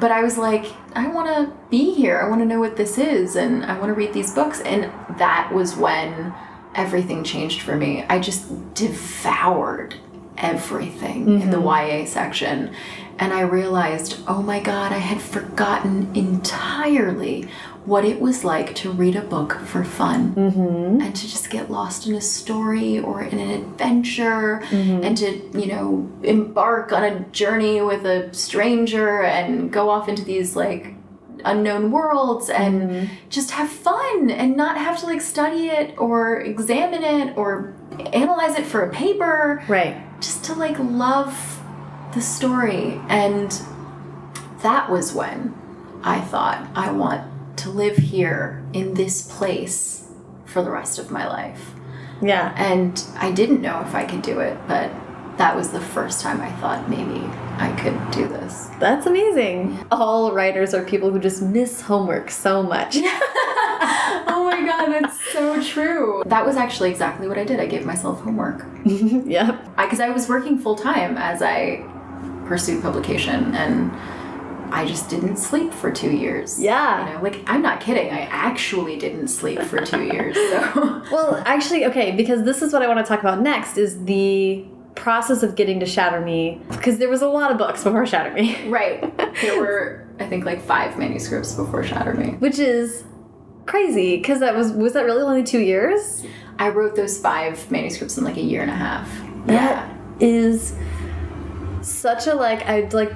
[0.00, 2.18] but i was like i want to be here.
[2.18, 4.60] I want to know what this is and i want to read these books.
[4.62, 6.34] And that was when
[6.74, 8.04] everything changed for me.
[8.08, 9.96] I just devoured
[10.38, 12.00] everything in the mm-hmm.
[12.02, 12.74] YA section.
[13.18, 17.48] And I realized, oh my god, I had forgotten entirely
[17.86, 21.00] what it was like to read a book for fun mm-hmm.
[21.00, 25.04] and to just get lost in a story or in an adventure mm-hmm.
[25.04, 30.24] and to, you know, embark on a journey with a stranger and go off into
[30.24, 30.95] these like
[31.46, 33.14] unknown worlds and mm-hmm.
[33.30, 37.74] just have fun and not have to like study it or examine it or
[38.12, 39.96] analyze it for a paper Right.
[40.20, 41.60] just to like love
[42.14, 43.50] the story and
[44.62, 45.54] that was when
[46.02, 47.22] i thought i want
[47.58, 50.10] to live here in this place
[50.44, 51.72] for the rest of my life
[52.22, 52.54] Yeah.
[52.56, 54.90] and i didn't know if i could do it but
[55.36, 57.20] that was the first time i thought maybe
[57.58, 59.78] i could do this That's amazing.
[59.90, 62.96] All writers are people who just miss homework so much.
[64.28, 67.84] oh my god that's so true that was actually exactly what i did i gave
[67.86, 69.62] myself homework yep.
[69.76, 71.84] because I, was working full time as I
[72.46, 73.90] pursued publication, and
[74.72, 76.60] I just didn't sleep for two years.
[76.60, 77.06] Yeah.
[77.06, 78.12] you know, like I'm not kidding.
[78.12, 80.36] I actually didn't sleep for two years.
[80.36, 84.04] So Well, actually, okay, because this is what I want to talk about next is
[84.04, 84.64] the
[84.96, 88.32] process of getting to Shatter Me because there was a lot of books before Shatter
[88.34, 92.30] Me, right, there were I think like five manuscripts before Shatter Me.
[92.38, 93.04] which is
[93.66, 96.24] crazy because that was was that really only 2 years?
[96.58, 99.08] I wrote those five manuscripts in like a year and a half.
[99.46, 100.74] Yeah, is
[101.82, 103.12] such a like I like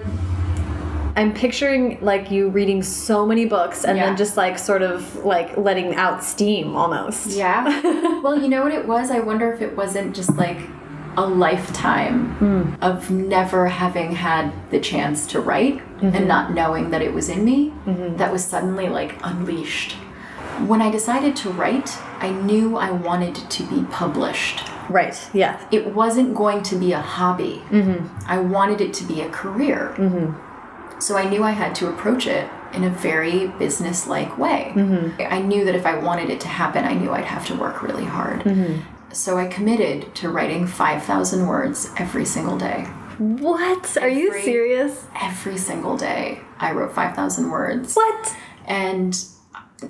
[1.16, 4.06] I'm picturing like you reading so many books and Yeah.
[4.06, 7.28] then just like sort of like letting out steam almost.
[7.30, 8.20] Yeah.
[8.22, 9.10] well, you know what it was?
[9.10, 10.58] I wonder if it wasn't just like
[11.16, 12.74] a lifetime hmm.
[12.82, 16.26] of never having had the chance to write and mm-hmm.
[16.26, 18.16] not knowing that it was in me mm-hmm.
[18.16, 19.92] that was suddenly like unleashed.
[20.66, 24.62] When I decided to write, I knew I wanted to be published.
[24.88, 25.16] Right.
[25.32, 25.64] Yeah.
[25.70, 27.62] It wasn't going to be a hobby.
[27.70, 28.06] Mm-hmm.
[28.26, 29.94] I wanted it to be a career.
[31.00, 34.72] So I knew I had to approach it in a very business-like way.
[35.18, 37.82] I knew that if I wanted it to happen, I knew I'd have to work
[37.82, 38.44] really hard.
[39.12, 42.84] So I committed to writing 5,000 words every single day.
[43.18, 43.96] What?
[44.00, 45.04] Are you serious?
[45.20, 47.94] Every single day, I wrote 5,000 words.
[47.94, 48.36] What?
[48.66, 49.22] And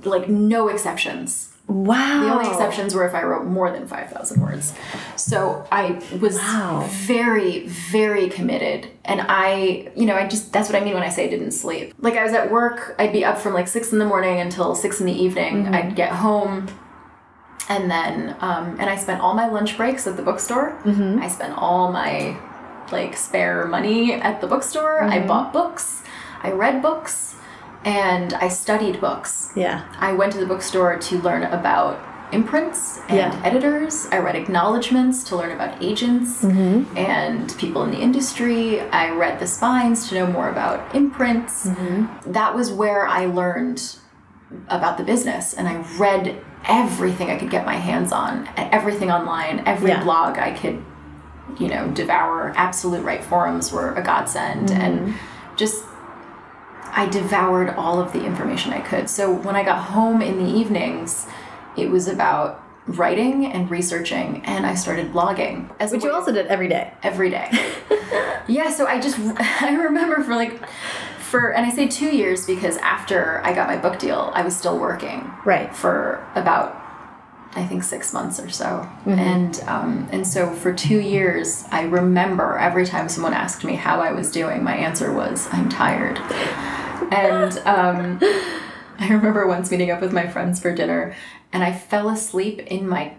[0.04, 1.52] like no exceptions.
[1.68, 2.24] Wow.
[2.24, 4.74] The only exceptions were if I wrote more than 5,000 words.
[5.14, 6.88] So I was Wow.
[6.90, 8.88] very, very committed.
[9.04, 11.52] And I, you know, I just, that's what I mean when I say I didn't
[11.52, 11.94] sleep.
[12.00, 14.74] Like I was at work, I'd be up from like six in the morning until
[14.74, 15.64] six in the evening.
[15.66, 15.74] Mm-hmm.
[15.74, 16.66] I'd get home.
[17.70, 20.76] And then, um, and I spent all my lunch breaks at the bookstore.
[20.84, 22.36] I spent all my
[22.92, 25.02] like spare money at the bookstore.
[25.04, 26.02] I bought books.
[26.42, 27.36] I read books.
[27.84, 29.52] And I studied books.
[29.56, 29.84] Yeah.
[29.98, 31.98] I went to the bookstore to learn about
[32.32, 33.40] imprints and Yeah.
[33.44, 34.06] editors.
[34.12, 36.96] I read acknowledgments to learn about agents Mm-hmm.
[36.96, 38.80] and people in the industry.
[38.90, 41.66] I read the spines to know more about imprints.
[41.68, 42.32] Mm-hmm.
[42.32, 43.80] That was where I learned
[44.68, 49.62] about the business and I read everything I could get my hands on, everything online,
[49.66, 50.02] every Yeah.
[50.02, 50.82] blog I could,
[51.58, 52.52] you know, devour.
[52.56, 54.80] Absolute Write forums were a godsend Mm-hmm.
[54.80, 55.14] and
[55.56, 55.84] just
[56.92, 59.08] I devoured all of the information I could.
[59.08, 61.26] So when I got home in the evenings,
[61.76, 65.70] it was about writing and researching, and I started blogging.
[65.78, 66.92] As Which you also did every day.
[67.04, 67.48] every day.
[68.48, 69.18] yeah, so I just
[69.62, 70.60] I remember for like
[71.30, 74.56] for and I say two years because after I got my book deal, I was
[74.56, 75.74] still working Right.
[75.74, 76.76] for about
[77.52, 79.18] I think six months or so, Mm-hmm.
[79.18, 84.00] and um, and so for two years, I remember every time someone asked me how
[84.00, 86.18] I was doing, my answer was I'm tired,
[87.12, 88.18] and um,
[89.00, 91.16] I remember once meeting up with my friends for dinner,
[91.52, 93.14] and I fell asleep in my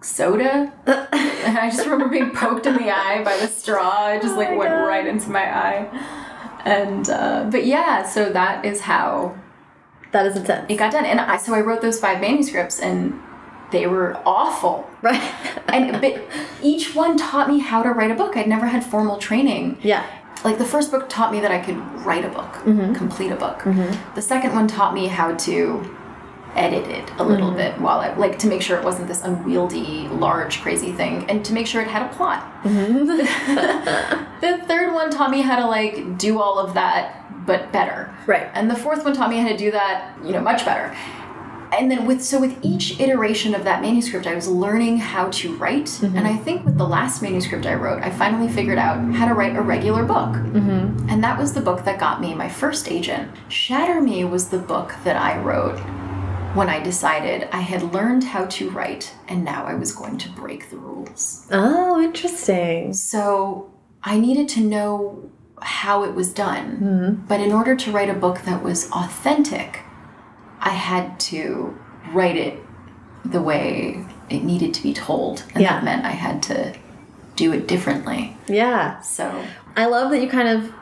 [0.00, 4.08] soda, and I just remember being poked in the eye by the straw.
[4.12, 4.86] It just like Oh my went God.
[4.86, 6.33] right into my eye,
[6.64, 9.34] and uh, but yeah, so that is how
[10.12, 10.66] That is intense.
[10.70, 11.04] it got done.
[11.04, 13.20] And I so I wrote those five manuscripts and
[13.70, 14.88] they were awful.
[15.02, 15.20] Right.
[15.68, 16.22] And but
[16.62, 18.36] each one taught me how to write a book.
[18.36, 19.78] I'd never had formal training.
[19.82, 20.04] yeah.
[20.44, 22.52] Like the first book taught me that I could write a book,
[22.94, 23.62] complete a book.
[24.14, 25.96] The second one taught me how to
[26.56, 27.56] edit it a little mm-hmm.
[27.56, 31.44] bit while I like to make sure it wasn't this unwieldy, large, crazy thing, and
[31.44, 32.44] to make sure it had a plot.
[32.62, 33.06] Mm-hmm.
[34.40, 38.14] the third one taught me how to like do all of that, but better.
[38.26, 38.50] Right.
[38.54, 40.96] And the fourth one taught me how to do that, you know, much better.
[41.76, 45.56] And then with so with each iteration of that manuscript, I was learning how to
[45.56, 45.86] write.
[45.86, 46.16] Mm-hmm.
[46.16, 49.34] And I think with the last manuscript I wrote, I finally figured out how to
[49.34, 50.34] write a regular book.
[50.34, 51.08] Mm-hmm.
[51.08, 53.30] And that was the book that got me my first agent.
[53.48, 55.80] Shatter Me was the book that I wrote
[56.54, 60.28] when I decided I had learned how to write and now I was going to
[60.30, 61.46] break the rules.
[61.50, 62.92] Oh, interesting.
[62.92, 66.76] So I needed to know how it was done.
[66.76, 67.26] Mm-hmm.
[67.26, 69.80] But in order to write a book that was authentic,
[70.60, 71.76] I had to
[72.12, 72.58] write it
[73.24, 75.44] the way it needed to be told.
[75.54, 75.72] And Yeah.
[75.74, 76.74] that meant I had to
[77.36, 78.36] do it differently.
[78.46, 79.00] Yeah.
[79.00, 79.44] So
[79.76, 80.72] I love that you kind of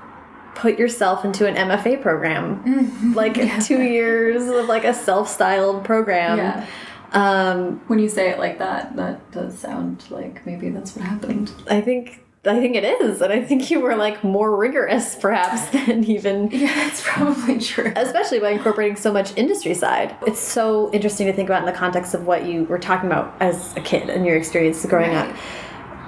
[0.55, 3.15] put yourself into an MFA program.
[3.15, 3.35] Like
[3.65, 6.39] two years of like a self-styled program.
[6.39, 6.67] Yeah.
[7.13, 11.53] Um, when you say it like that, that does sound like maybe that's what happened.
[11.69, 15.67] I think I think it is, and I think you were like more rigorous perhaps
[15.87, 17.93] than even Yeah, that's probably true.
[17.95, 20.17] especially by incorporating so much industry side.
[20.27, 23.35] It's so interesting to think about in the context of what you were talking about
[23.41, 25.29] as a kid and your experience growing Right.
[25.29, 25.37] up.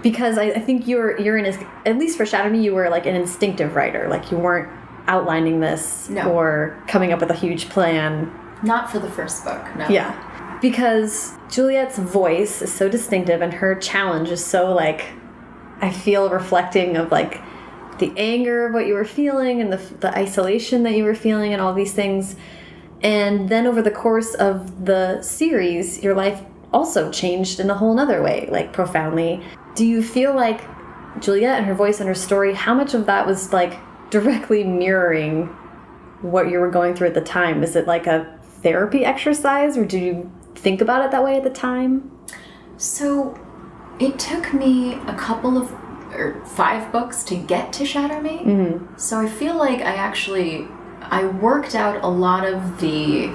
[0.05, 2.89] Because I, I think you're you're in a, at least for Shatter Me, you were
[2.91, 4.07] like an instinctive writer.
[4.09, 4.69] Like you weren't
[5.09, 6.31] outlining this No.
[6.31, 8.31] or coming up with a huge plan.
[8.63, 9.89] Not for the first book, no.
[9.89, 10.59] Yeah.
[10.61, 15.07] Because Juliet's voice is so distinctive and her challenge is so like
[15.81, 17.41] I feel reflecting of like
[17.99, 21.53] the anger of what you were feeling and the, the isolation that you were feeling
[21.53, 22.37] and all these things.
[23.03, 27.95] And then over the course of the series, your life also changed in a whole
[27.95, 29.43] nother way, like profoundly.
[29.75, 30.61] Do you feel like
[31.21, 33.79] Juliet and her voice and her story, how much of that was like
[34.11, 35.47] directly mirroring
[36.21, 37.63] what you were going through at the time?
[37.63, 41.45] Is it like a therapy exercise or did you think about it that way at
[41.45, 42.11] the time?
[42.77, 43.39] So
[43.99, 45.73] it took me a couple of
[46.15, 48.39] or five books to get to Shatter Me.
[48.39, 48.97] Mm-hmm.
[48.97, 50.69] So I feel like I actually
[51.03, 53.29] I worked out a lot of the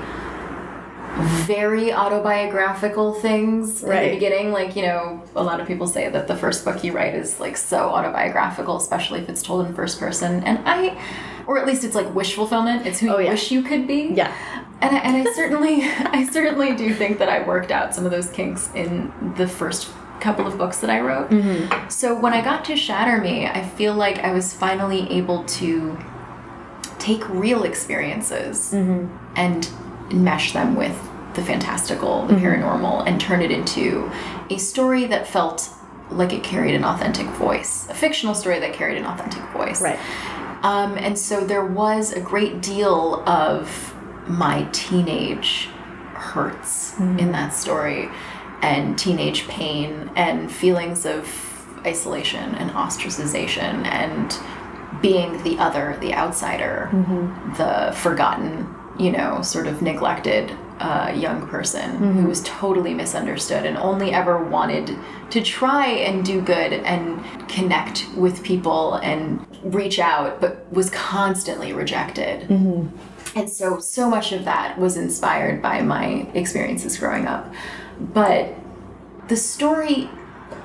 [1.45, 4.09] very autobiographical things in Right.
[4.09, 4.51] the beginning.
[4.51, 7.39] Like, you know, a lot of people say that the first book you write is
[7.39, 10.43] like so autobiographical, especially if it's told in first person.
[10.43, 11.01] And I,
[11.47, 12.85] or at least it's like wish fulfillment.
[12.85, 13.31] It's who Oh, you yeah.
[13.31, 14.11] wish you could be.
[14.13, 14.33] Yeah.
[14.81, 18.11] And I, and I certainly, I certainly do think that I worked out some of
[18.11, 19.89] those kinks in the first
[20.21, 21.29] couple of books that I wrote.
[21.29, 21.89] Mm-hmm.
[21.89, 25.97] So when I got to Shatter Me, I feel like I was finally able to
[26.99, 29.07] take real experiences mm-hmm.
[29.37, 29.69] and
[30.11, 30.97] mesh them with
[31.35, 32.45] the fantastical, the mm-hmm.
[32.45, 34.11] paranormal, and turn it into
[34.49, 35.69] a story that felt
[36.09, 39.81] like it carried an authentic voice, a fictional story that carried an authentic voice.
[39.81, 39.99] Right.
[40.63, 43.95] Um, and so there was a great deal of
[44.27, 45.69] my teenage
[46.13, 47.31] hurts in mm-hmm.
[47.31, 48.09] that story,
[48.61, 51.27] and teenage pain, and feelings of
[51.85, 54.37] isolation and ostracization, and
[55.01, 57.53] being the other, the outsider, mm-hmm.
[57.53, 58.67] the forgotten,
[58.99, 64.43] you know, sort of neglected uh, young person who was totally misunderstood and only ever
[64.43, 64.97] wanted
[65.29, 71.73] to try and do good and connect with people and reach out, but was constantly
[71.73, 72.47] rejected.
[73.35, 77.53] And so, so much of that was inspired by my experiences growing up.
[77.99, 78.53] But
[79.27, 80.09] the story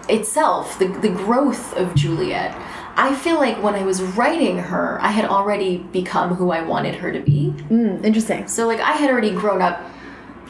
[0.08, 2.54] itself, the, the growth of Juliet,
[2.96, 6.94] I feel like when I was writing her, I had already become who I wanted
[6.96, 7.52] her to be.
[7.68, 8.46] Mm, interesting.
[8.48, 9.80] So, like, I had already grown up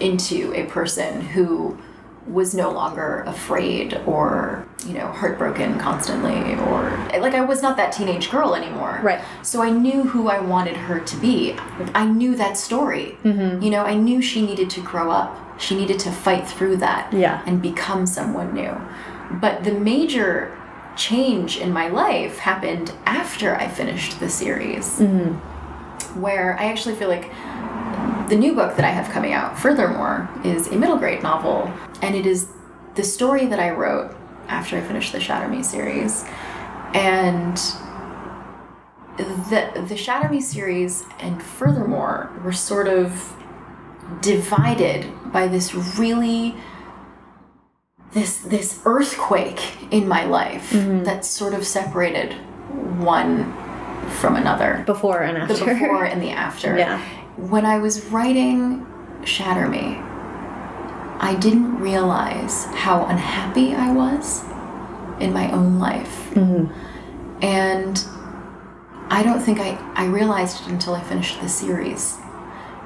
[0.01, 1.79] into a person who
[2.27, 6.91] was no longer afraid or, you know, heartbroken constantly or
[7.21, 8.99] like I was not that teenage girl anymore.
[9.03, 9.23] Right.
[9.43, 11.53] So I knew who I wanted her to be.
[11.95, 13.19] I knew that story.
[13.25, 13.63] Mm-hmm.
[13.63, 15.61] You know, I knew she needed to grow up.
[15.61, 17.43] She needed to fight through that Yeah.
[17.47, 18.75] and become someone new.
[19.33, 20.57] But the major
[20.97, 24.99] change in my life happened after I finished the series.
[25.01, 25.35] Mm-hmm.
[26.21, 27.31] where I actually feel like
[28.29, 31.71] the new book that I have coming out, furthermore, is a middle grade novel,
[32.03, 32.49] and it is
[32.95, 34.15] the story that I wrote
[34.49, 36.25] after I finished the Shatter Me series.
[36.95, 37.57] And
[39.17, 43.35] the the Shatter Me series and furthermore were sort of
[44.21, 46.55] divided by this really
[48.15, 49.61] this this earthquake
[49.93, 51.03] in my life mm-hmm.
[51.03, 52.33] that sort of separated
[52.99, 53.53] one
[54.09, 56.77] from another Before and after the before and the after.
[56.79, 57.01] Yeah.
[57.37, 58.87] When I was writing
[59.25, 59.99] Shatter Me,
[61.19, 64.45] I didn't realize how unhappy I was
[65.21, 66.31] in my own life.
[66.35, 67.45] Mm-hmm.
[67.45, 68.05] And
[69.11, 72.19] I don't think I, I realized it until I finished the series.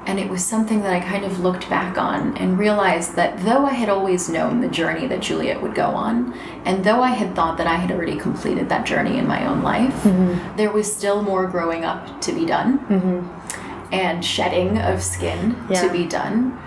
[0.05, 3.65] And it was something that I kind of looked back on and realized that though
[3.65, 6.33] I had always known the journey that Juliet would go on,
[6.65, 9.61] and though I had thought that I had already completed that journey in my own
[9.61, 10.57] life, mm-hmm.
[10.57, 13.93] there was still more growing up to be done mm-hmm.
[13.93, 15.81] and shedding of skin Yeah.
[15.83, 16.57] to be done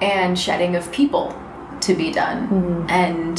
[0.00, 1.34] and shedding of people
[1.80, 2.48] to be done.
[2.48, 2.90] Mm-hmm.
[2.90, 3.38] And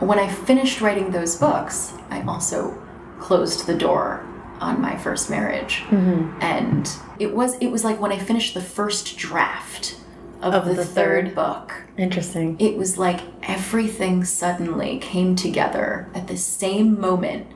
[0.00, 2.80] when I finished writing those books, I also
[3.18, 4.24] closed the door
[4.60, 5.82] on my first marriage.
[5.88, 6.38] Mm-hmm.
[6.42, 9.96] And it was it was like when I finished the first draft
[10.42, 11.34] of, Of the, the third third.
[11.34, 12.56] book Interesting.
[12.58, 17.46] it was like everything suddenly came together at the same moment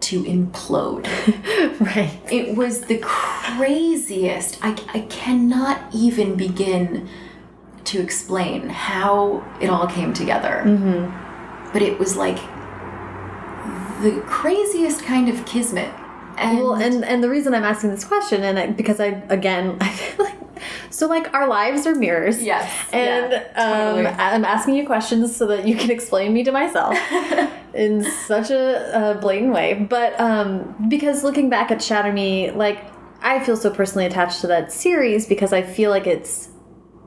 [0.00, 1.06] to implode.
[1.80, 2.18] Right.
[2.30, 4.58] it was the craziest.
[4.62, 7.08] I, I cannot even begin
[7.84, 10.62] to explain how it all came together.
[10.64, 11.72] Mm-hmm.
[11.72, 12.36] But it was like
[14.02, 15.90] the craziest kind of kismet.
[16.40, 19.76] And, Well, and and the reason I'm asking this question, and I, because I again,
[19.80, 20.36] I feel like
[20.90, 22.42] so like our lives are mirrors.
[22.42, 23.52] Yes, And yeah,
[23.92, 24.06] totally.
[24.06, 26.96] um, I'm asking you questions so that you can explain me to myself
[27.74, 29.74] in such a, uh blatant way.
[29.74, 32.84] But um, because looking back at Shatter Me, like
[33.22, 36.48] I feel so personally attached to that series because I feel like it's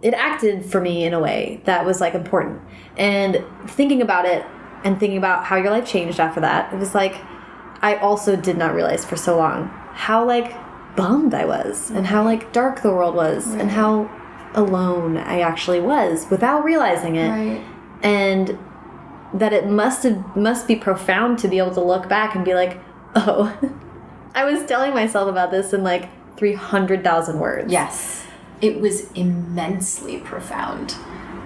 [0.01, 2.61] it acted for me in a way that was like important.
[2.97, 4.45] And thinking about it
[4.83, 7.15] and thinking about how your life changed after that, it was like
[7.83, 10.55] I also did not realize for so long how like
[10.95, 14.09] bummed I was and how like dark the world was and how
[14.55, 17.61] alone I actually was without realizing it right.
[18.01, 18.57] and
[19.33, 22.53] that it must have must be profound to be able to look back and be
[22.53, 22.79] like,
[23.15, 23.57] "Oh,
[24.35, 28.25] I was telling myself about this in like 300,000 words." Yes.
[28.61, 30.95] It was immensely profound.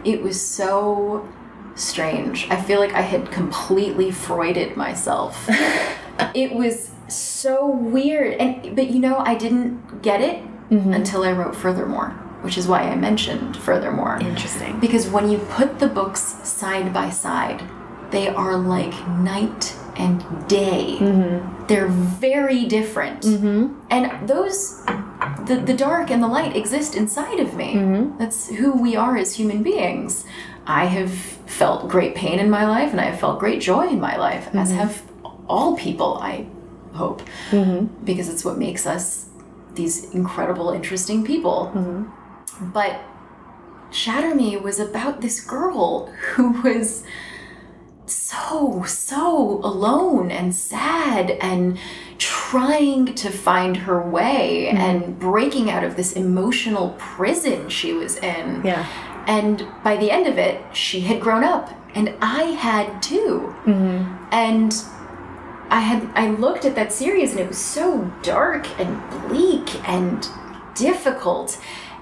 [0.04, 1.28] It was so
[1.76, 2.48] strange.
[2.50, 5.50] I feel like I had completely Freuded myself.
[6.34, 8.34] it was so weird.
[8.36, 10.94] And but you know, I didn't get it mm-hmm.
[10.94, 12.10] until I wrote Furthermore,
[12.42, 14.18] which is why I mentioned Furthermore.
[14.22, 14.80] Interesting.
[14.80, 17.64] Because when you put the books side by side,
[18.12, 20.98] they are like night and day.
[21.00, 21.66] Mm-hmm.
[21.68, 23.24] They're very different.
[23.24, 23.80] Mm-hmm.
[23.90, 24.86] And those,
[25.46, 28.12] the, the dark and the light exist inside of me.
[28.20, 30.26] That's who we are as human beings.
[30.68, 34.00] I have felt great pain in my life and I have felt great joy in
[34.00, 35.02] my life, as have
[35.48, 36.48] all people, I
[36.94, 37.22] hope,
[37.52, 37.88] mm-hmm.
[38.04, 39.30] because it's what makes us
[39.74, 41.72] these incredible, interesting people.
[41.76, 42.72] Mm-hmm.
[42.72, 43.00] But
[43.92, 47.04] Shatter Me was about this girl who was
[48.06, 51.78] so, so alone and sad and
[52.18, 54.78] trying to find her way mm-hmm.
[54.78, 58.62] and breaking out of this emotional prison she was in.
[58.66, 58.88] Yeah.
[59.28, 63.54] And by the end of it, she had grown up, and I had too.
[64.32, 64.74] And
[65.70, 70.28] I had I looked at that series, and it was so dark and bleak and
[70.76, 71.60] difficult.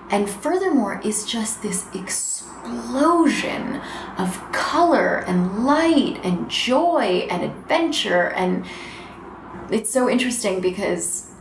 [0.09, 3.81] And furthermore, is just this explosion
[4.19, 8.29] of color and light and joy and adventure.
[8.29, 8.65] And
[9.71, 11.31] it's so interesting because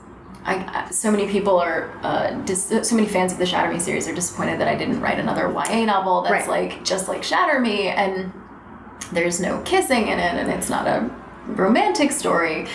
[0.46, 4.08] I, so many people are, uh, dis- so many fans of the Shatter Me series
[4.08, 6.70] are disappointed that I didn't write another YA novel that's Right.
[6.72, 8.32] like just like Shatter Me, and
[9.12, 11.10] there's no kissing in it, and it's not a
[11.46, 12.66] romantic story.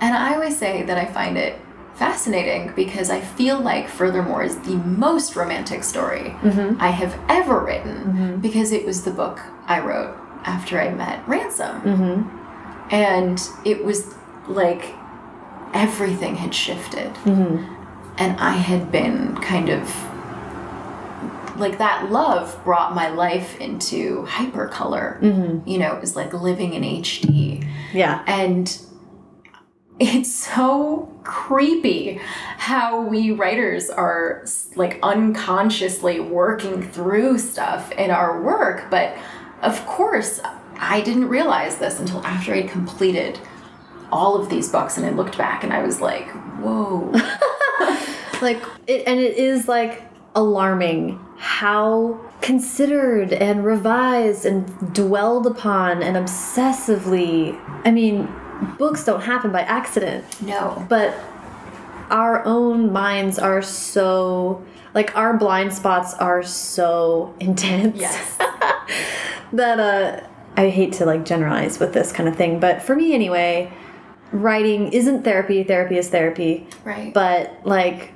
[0.00, 1.58] And I always say that I find it
[1.94, 6.80] fascinating because I feel like Furthermore is the most romantic story mm-hmm.
[6.80, 8.40] I have ever written mm-hmm.
[8.40, 11.80] because it was the book I wrote after I met Ransom.
[11.82, 12.94] Mm-hmm.
[12.94, 14.14] And it was
[14.48, 14.94] like
[15.72, 17.10] everything had shifted.
[18.16, 19.88] And I had been kind of
[21.56, 25.20] like that love brought my life into hypercolor.
[25.20, 25.68] Mm-hmm.
[25.68, 27.66] You know, it was like living in HD.
[27.92, 28.22] Yeah.
[28.26, 28.78] And
[30.00, 32.20] it's so creepy
[32.58, 34.44] how we writers are
[34.74, 38.90] like unconsciously working through stuff in our work.
[38.90, 39.16] But
[39.62, 40.40] of course,
[40.78, 43.38] I didn't realize this until after I'd completed
[44.10, 46.28] all of these books and I looked back and I was like,
[46.60, 47.12] whoa.
[48.42, 50.02] like it and it is like
[50.34, 58.28] alarming how considered and revised and dwelled upon and obsessively i mean
[58.78, 60.84] books don't happen by accident No.
[60.88, 61.14] but
[62.10, 64.62] our own minds are so
[64.94, 68.36] like our blind spots are so intense Yes.
[69.52, 70.26] that uh
[70.56, 73.72] I hate to like generalize with this kind of thing, but for me anyway,
[74.30, 76.68] writing isn't therapy, therapy is therapy.
[76.84, 77.12] Right.
[77.12, 78.12] But like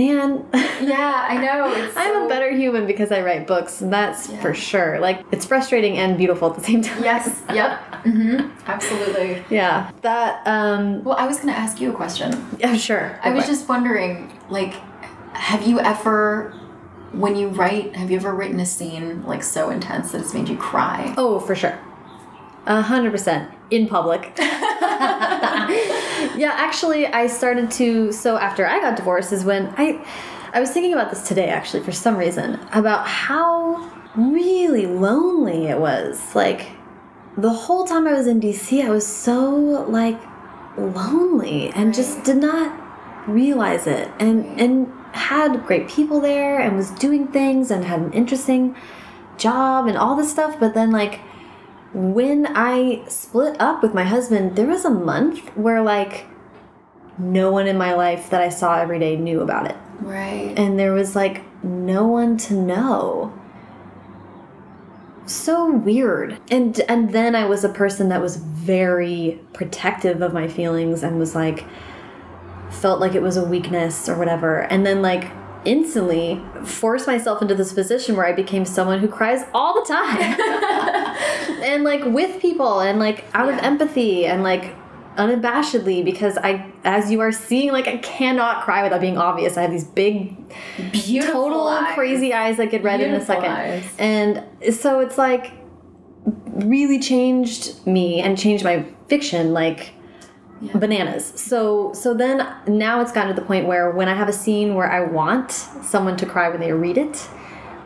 [0.00, 0.46] man,
[0.82, 1.72] yeah, I know.
[1.74, 4.40] It's I'm so- a better human because I write books, and that's Yeah.
[4.40, 4.98] for sure.
[5.00, 7.02] Like it's frustrating and beautiful at the same time.
[7.04, 7.24] Yes.
[7.52, 7.70] Yep.
[8.04, 8.50] Mm -hmm.
[8.66, 9.30] Absolutely.
[9.50, 9.76] Yeah.
[10.02, 12.28] That um Well, I was going to ask you a question.
[12.58, 13.06] yeah, sure.
[13.24, 14.12] I was just wondering,
[14.58, 14.74] like,
[15.32, 16.52] have you ever,
[17.22, 20.48] when you write, have you ever written a scene like so intense that it's made
[20.52, 21.14] you cry?
[21.16, 21.76] Oh, for sure.
[22.66, 24.22] A hundred percent in public.
[26.40, 28.12] yeah, actually, I started to.
[28.12, 30.02] So after I got divorced is when I,
[30.54, 31.48] I was thinking about this today.
[31.48, 36.34] Actually, for some reason, about how really lonely it was.
[36.34, 36.68] Like
[37.36, 39.50] the whole time I was in DC, I was so
[39.90, 40.18] like
[40.78, 44.10] lonely and just did not realize it.
[44.18, 48.74] And and had great people there and was doing things and had an interesting
[49.36, 50.58] job and all this stuff.
[50.58, 51.20] But then like
[51.92, 56.26] when I split up with my husband, there was a month where like
[57.18, 59.76] no one in my life that I saw every day knew about it.
[60.00, 60.54] Right.
[60.56, 63.34] And there was like no one to know.
[65.26, 66.38] So weird.
[66.50, 71.18] And and then I was a person that was very protective of my feelings and
[71.18, 71.66] was like
[72.70, 74.60] felt like it was a weakness or whatever.
[74.60, 75.30] And then like
[75.64, 80.20] instantly forced myself into this position where I became someone who cries all the time.
[81.62, 84.74] and like with people and like out of empathy and like
[85.16, 89.56] unabashedly because I as you are seeing like I cannot cry without being obvious.
[89.56, 90.36] I have these big
[90.92, 91.94] Beautiful total eyes.
[91.94, 93.50] crazy eyes that get red in a second.
[93.50, 93.84] eyes.
[93.98, 94.44] And
[94.74, 95.52] so it's like
[96.46, 99.92] really changed me and changed my fiction like
[100.62, 100.76] Yeah.
[100.76, 101.32] bananas.
[101.36, 104.74] So so then now it's gotten to the point where when I have a scene
[104.74, 107.28] where I want someone to cry when they read it,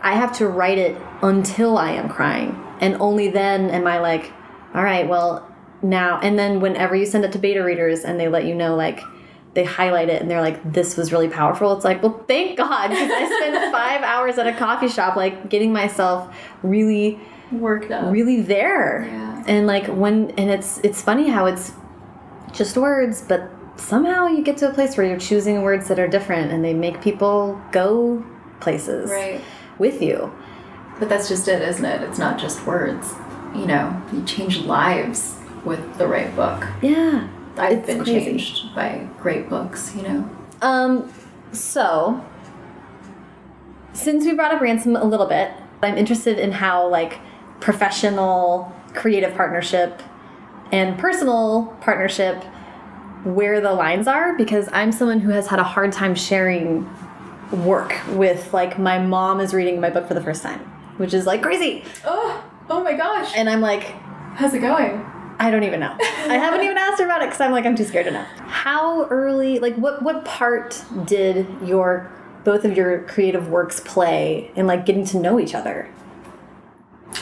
[0.02, 2.60] I have to write it until I am crying.
[2.80, 4.32] And only then am I like,
[4.74, 5.48] all right, well,
[5.82, 8.74] now and then whenever you send it to beta readers and they let you know
[8.74, 9.00] like
[9.54, 11.72] they highlight it and they're like, this was really powerful.
[11.76, 15.48] It's like, well, thank God, because I spent five hours at a coffee shop, like
[15.48, 17.20] getting myself really
[17.52, 18.12] Worked up.
[18.12, 19.44] really there Yeah.
[19.46, 21.70] and like when and it's it's funny how it's
[22.54, 26.06] just words but somehow you get to a place where you're choosing words that are
[26.08, 28.24] different and they make people go
[28.60, 29.40] places Right.
[29.78, 30.32] with you
[31.00, 32.02] But that's just it, isn't it?
[32.02, 33.12] It's not just words.
[33.54, 35.34] You know, you change lives
[35.64, 36.64] with the right book.
[36.82, 38.24] yeah I've been crazy.
[38.24, 40.30] changed by great books, you know?
[40.62, 41.12] um
[41.52, 42.24] so
[43.92, 45.50] since we brought up ransom a little bit
[45.82, 47.18] i'm interested in how like
[47.60, 50.00] professional creative partnership
[50.72, 52.42] and personal partnership
[53.24, 56.88] where the lines are because I'm someone who has had a hard time sharing
[57.50, 60.60] work with like my mom is reading my book for the first time,
[60.98, 61.84] which is like crazy.
[62.04, 63.32] Oh, oh my gosh.
[63.34, 63.94] And I'm like,
[64.34, 65.04] How's it going?
[65.38, 65.96] I don't even know.
[66.00, 68.24] I haven't even asked her about it because I'm like, I'm too scared to know.
[68.46, 72.10] How early, like, what what part did your
[72.42, 75.88] both of your creative works play in like getting to know each other?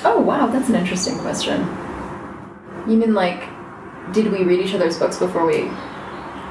[0.05, 1.61] Oh, wow, that's an interesting question.
[2.89, 3.43] You mean like,
[4.12, 5.70] did we read each other's books before we.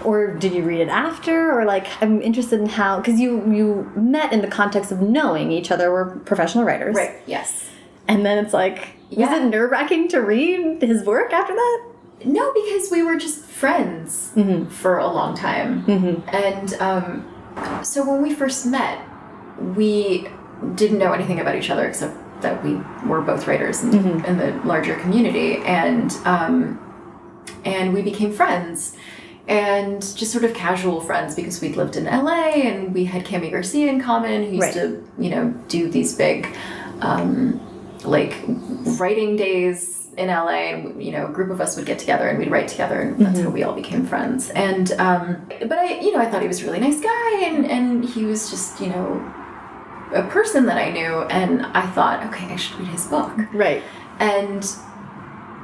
[0.03, 3.91] or did you read it after or like i'm interested in how because you you
[3.95, 7.69] met in the context of knowing each other were professional writers right yes.
[8.07, 8.79] and then it's like
[9.11, 9.29] Yeah.
[9.31, 11.79] was it nerve-wracking to read his work after that
[12.25, 14.31] No, because we were just friends
[14.69, 15.69] for a long time.
[16.27, 17.03] And um,
[17.83, 18.97] so when we first met,
[19.75, 20.27] we
[20.75, 22.75] didn't know anything about each other except that we
[23.07, 25.57] were both writers in, in the larger community.
[25.57, 26.79] And, um,
[27.65, 28.95] and we became friends.
[29.47, 33.49] And just sort of casual friends because we'd lived in LA and we had Kami
[33.49, 34.73] Garcia in common who used Right.
[34.73, 36.47] to, you know, do these big
[37.01, 37.59] um,
[38.05, 38.35] like
[38.99, 42.37] writing days in LA, and you know, a group of us would get together and
[42.37, 44.49] we'd write together, and that's how we all became friends.
[44.51, 47.65] And um, but I, you know, I thought he was a really nice guy, and
[47.65, 49.33] and he was just you know
[50.13, 53.83] a person that I knew, and I thought, okay, I should read his book, right
[54.19, 54.63] and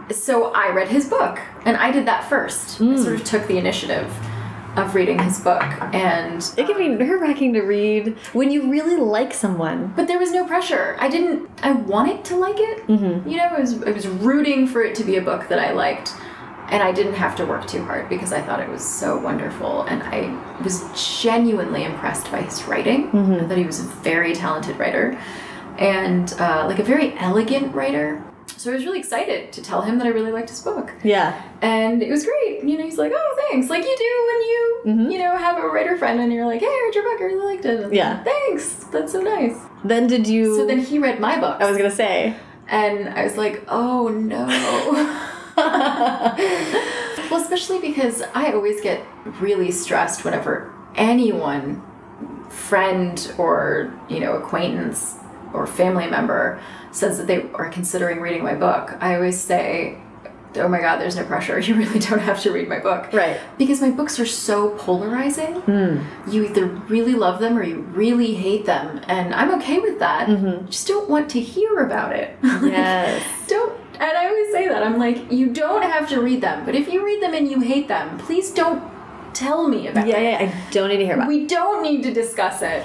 [0.09, 2.81] so I read his book, and I did that first.
[2.81, 4.11] I sort of took the initiative
[4.77, 9.33] of reading his book, and it can be nerve-wracking to read when you really like
[9.33, 10.95] someone But there was no pressure.
[10.99, 11.49] I didn't.
[11.61, 12.87] I wanted to like it.
[12.87, 13.29] Mm-hmm.
[13.29, 15.71] You know, I was I was rooting for it to be a book that I
[15.73, 16.13] liked,
[16.69, 19.83] and I didn't have to work too hard because I thought it was so wonderful.
[19.83, 20.83] And I was
[21.21, 23.09] genuinely impressed by his writing.
[23.09, 25.17] I thought he was a very talented writer
[25.77, 28.23] and uh, like a very elegant writer.
[28.57, 30.91] So I was really excited to tell him that I really liked his book.
[31.03, 31.41] Yeah.
[31.61, 32.63] And it was great.
[32.63, 33.69] You know, he's like, oh, thanks.
[33.69, 36.65] Like you do when you, you know, have a writer friend and you're like, hey,
[36.65, 37.21] I read your book.
[37.21, 37.83] I really liked it.
[37.83, 38.23] And Yeah.
[38.23, 38.73] Thanks.
[38.85, 39.55] That's so nice.
[39.83, 40.55] Then did you?
[40.55, 41.61] So then he read my book.
[41.61, 42.35] I was gonna say.
[42.67, 44.47] And I was like, oh no.
[47.31, 49.03] well, especially because I always get
[49.41, 51.83] really stressed whenever anyone,
[52.49, 55.15] friend or, you know, acquaintance
[55.53, 58.95] or family member says that they are considering reading my book.
[58.99, 59.97] I always say,
[60.55, 61.59] oh my god, there's no pressure.
[61.67, 63.11] You really don't have to read my book.
[63.11, 63.39] Right.
[63.57, 65.55] Because my books are so polarizing.
[65.61, 66.29] Hmm.
[66.29, 69.01] You either really love them or you really hate them.
[69.07, 70.29] And I'm okay with that.
[70.29, 70.67] Mm-hmm.
[70.67, 72.37] Just don't want to hear about it.
[72.67, 73.23] Yes.
[73.47, 73.73] don't.
[73.99, 74.83] And I always say that.
[74.83, 76.65] I'm like, you don't have to read them.
[76.65, 78.83] But if you read them and you hate them, please don't
[79.33, 80.41] tell me about Yeah, it.
[80.41, 80.51] yeah.
[80.67, 81.25] I don't need to hear about.
[81.25, 81.29] it.
[81.29, 82.83] We don't need to discuss it.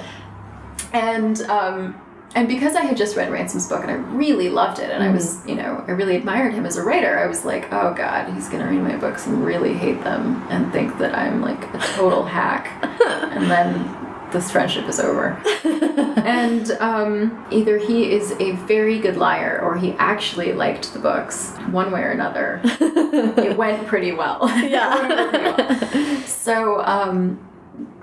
[0.92, 1.98] And um,
[2.34, 5.10] and because I had just read Ransom's book and I really loved it, and I
[5.10, 7.18] was, you know, I really admired him as a writer.
[7.18, 10.72] I was like, oh god, he's gonna read my books and really hate them and
[10.72, 12.68] think that I'm like a total hack,
[13.34, 13.84] and then
[14.32, 15.40] this friendship is over.
[15.64, 21.50] and um, either he is a very good liar or he actually liked the books,
[21.70, 22.60] one way or another.
[22.64, 24.48] it went pretty well.
[24.62, 25.28] Yeah.
[25.30, 26.22] Pretty well.
[26.22, 27.48] So um,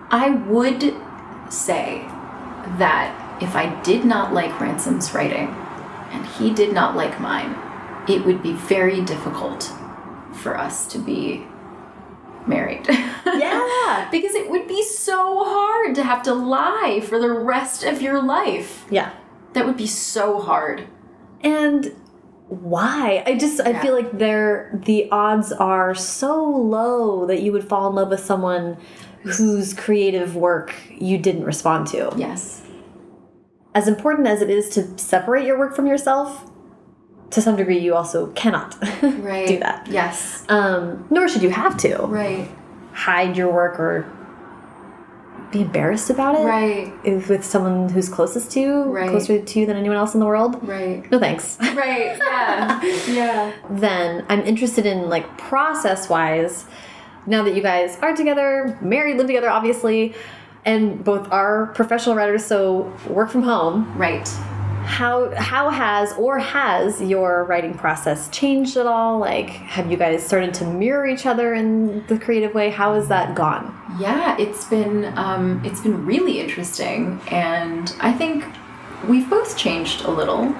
[0.09, 0.93] I would
[1.49, 2.05] say
[2.77, 5.47] that if I did not like Ransom's writing
[6.11, 7.55] and he did not like mine,
[8.07, 9.71] it would be very difficult
[10.33, 11.45] for us to be
[12.47, 12.85] married.
[12.87, 14.07] Yeah.
[14.11, 18.21] because it would be so hard to have to lie for the rest of your
[18.21, 18.85] life.
[18.89, 19.11] Yeah.
[19.53, 20.87] That would be so hard.
[21.41, 21.95] And
[22.47, 23.23] why?
[23.25, 27.89] I just I feel like there the odds are so low that you would fall
[27.89, 28.77] in love with someone
[29.21, 32.11] whose creative work you didn't respond to.
[32.15, 32.63] Yes.
[33.75, 36.48] As important as it is to separate your work from yourself,
[37.31, 39.47] to some degree you also cannot Right.
[39.47, 39.87] do that.
[39.89, 40.45] Yes.
[40.49, 42.49] Um, nor should you have to Right.
[42.93, 44.05] hide your work or
[45.51, 46.93] be embarrassed about it Right.
[47.03, 49.09] if with someone who's closest to you, Right.
[49.09, 50.59] closer to you than anyone else in the world.
[50.67, 51.09] Right.
[51.11, 51.57] No thanks.
[51.75, 52.17] Right.
[52.17, 52.81] Yeah.
[53.07, 53.51] yeah.
[53.69, 56.65] then I'm interested in like process wise.
[57.25, 60.13] Now that you guys are together, married, live together, obviously,
[60.65, 63.93] and both are professional writers, so work from home.
[63.97, 64.27] Right.
[64.89, 69.19] How how has or has your writing process changed at all?
[69.19, 72.71] Like, have you guys started to mirror each other in the creative way?
[72.71, 73.73] How has that gone?
[73.99, 78.43] Yeah, it's been um, it's been really interesting, and I think
[79.07, 80.55] we've both changed a little.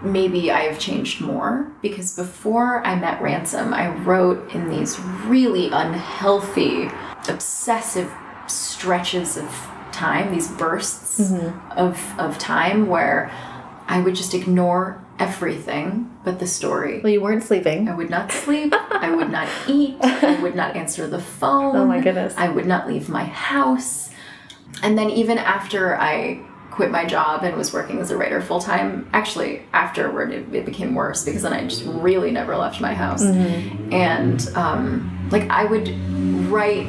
[0.00, 5.70] Maybe I have changed more because before I met Ransom, I wrote in these really
[5.70, 6.88] unhealthy,
[7.28, 8.10] obsessive
[8.46, 9.48] stretches of
[9.90, 11.32] time, these bursts
[11.76, 13.30] of of time where
[13.88, 17.00] I would just ignore everything but the story.
[17.00, 17.88] Well, you weren't sleeping.
[17.88, 18.72] I would not sleep.
[18.72, 19.96] I would not eat.
[20.00, 21.76] I would not answer the phone.
[21.76, 22.34] Oh my goodness.
[22.36, 24.10] I would not leave my house.
[24.82, 28.60] And then even after I quit my job and was working as a writer full
[28.60, 32.94] time, actually afterward it, it became worse because then I just really never left my
[32.94, 33.22] house.
[33.22, 33.92] Mm-hmm.
[33.92, 35.88] And um, like I would
[36.50, 36.86] write,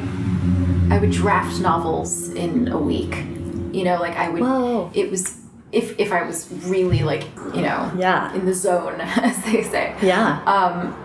[0.89, 3.15] I would draft novels in a week.
[3.73, 4.41] You know, like I would.
[4.41, 4.91] Whoa.
[4.93, 5.42] It was
[5.73, 8.33] if if I was really like you know Yeah.
[8.33, 10.41] in the zone as they say Yeah.
[10.45, 10.95] um,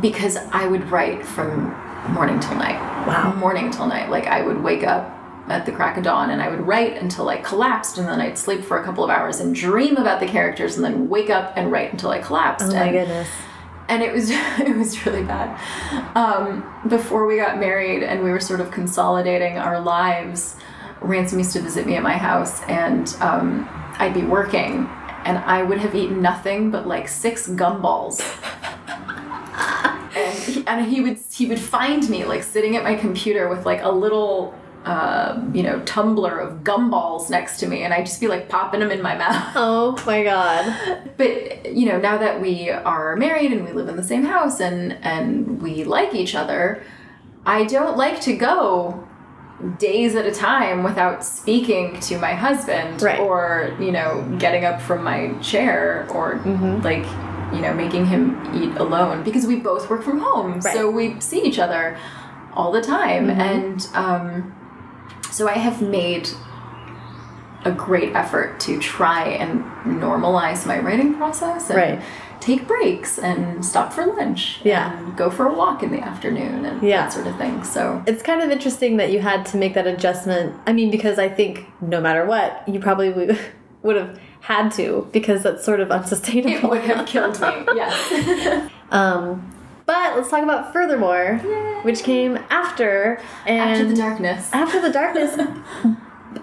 [0.00, 1.74] because I would write from
[2.12, 2.78] morning till night.
[3.06, 3.34] Wow.
[3.34, 4.08] Morning till night.
[4.10, 5.16] Like I would wake up
[5.48, 8.38] at the crack of dawn and I would write until I collapsed and then I'd
[8.38, 11.52] sleep for a couple of hours and dream about the characters and then wake up
[11.56, 12.66] and write until I collapsed.
[12.70, 13.28] oh my and, goodness.
[13.88, 14.30] and it was
[14.70, 15.48] it was really bad.
[16.16, 20.56] Um, before we got married and we were sort of consolidating our lives,
[21.00, 23.68] Ransom used to visit me at my house and um,
[24.00, 24.88] I'd be working
[25.26, 28.20] and I would have eaten nothing but like six gumballs.
[30.16, 33.66] and he, and he would he would find me like sitting at my computer with
[33.66, 34.54] like a little
[34.86, 38.80] uh, you know tumbler of gumballs next to me and I'd just be like popping
[38.80, 39.52] them in my mouth.
[39.54, 41.10] Oh my god.
[41.18, 44.60] But you know, now that we are married and we live in the same house
[44.60, 46.82] and and we like each other,
[47.44, 49.06] I don't like to go
[49.78, 53.20] days at a time without speaking to my husband Right.
[53.20, 56.36] or you know getting up from my chair or
[56.82, 57.04] like
[57.54, 60.74] you know making him eat alone because we both work from home Right.
[60.74, 61.98] so we see each other
[62.54, 64.54] all the time and um,
[65.30, 66.28] so i have made
[67.64, 69.62] a great effort to try and
[70.00, 72.02] normalize my writing process and Right.
[72.40, 74.60] Take breaks and stop for lunch.
[74.64, 74.96] Yeah.
[74.98, 77.02] And go for a walk in the afternoon and Yeah.
[77.02, 77.62] that sort of thing.
[77.64, 80.56] So It's kind of interesting that you had to make that adjustment.
[80.66, 83.38] I mean, because I think no matter what, you probably would,
[83.82, 86.72] would have had to because that's sort of unsustainable.
[86.72, 87.48] it would have killed me.
[87.74, 88.70] Yes.
[88.90, 89.52] Um,
[89.86, 91.36] but let's talk about Furthermore,
[91.82, 94.48] which came after and After the darkness.
[94.52, 95.36] After the darkness.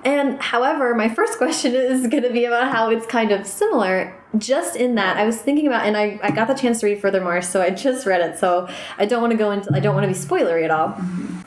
[0.04, 4.14] And however, my first question is going to be about how it's kind of similar.
[4.38, 7.02] Just in that, I was thinking about, and I, I got the chance to read
[7.02, 8.38] Furthermore, so I just read it.
[8.38, 8.68] So
[8.98, 11.00] I don't want to go into, I don't want to be spoilery at all.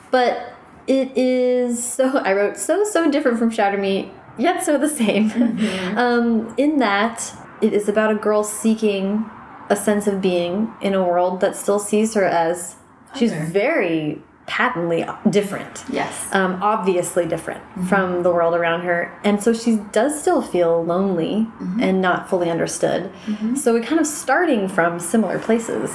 [0.09, 0.53] But
[0.87, 5.31] it is so, I wrote so, so different from Shatter Me, yet so the same.
[5.97, 9.29] um, in that, it is about a girl seeking
[9.69, 12.75] a sense of being in a world that still sees her as
[13.15, 14.21] she's very
[14.51, 16.27] patently different yes.
[16.33, 19.17] um, obviously different from the world around her.
[19.23, 21.47] And so she does still feel lonely
[21.79, 23.09] and not fully understood.
[23.57, 25.89] So we're kind of starting from similar places.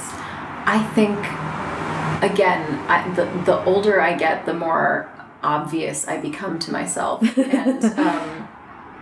[0.65, 1.19] I think
[2.23, 5.07] again, I, the the older I get, the more
[5.43, 8.47] obvious I become to myself, and um,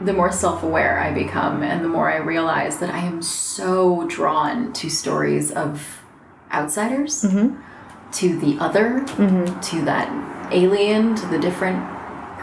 [0.02, 4.06] the more self aware I become, and the more I realize that I am so
[4.08, 6.04] drawn to stories of
[6.52, 7.24] outsiders,
[8.14, 9.60] to the other, mm-hmm.
[9.60, 11.96] to that alien, to the different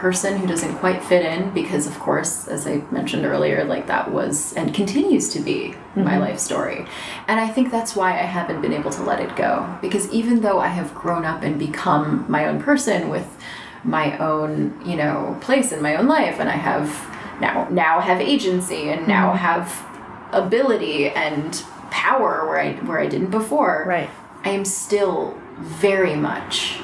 [0.03, 4.11] person who doesn't quite fit in because of course as i mentioned earlier like that
[4.11, 6.19] was and continues to be my mm-hmm.
[6.19, 6.85] life story.
[7.29, 10.41] And i think that's why i haven't been able to let it go because even
[10.41, 13.25] though i have grown up and become my own person with
[13.85, 16.89] my own you know place in my own life and i have
[17.39, 19.09] now now have agency and mm-hmm.
[19.09, 19.85] now have
[20.33, 24.09] ability and power where i where i didn't before Right.
[24.43, 26.77] i am still very much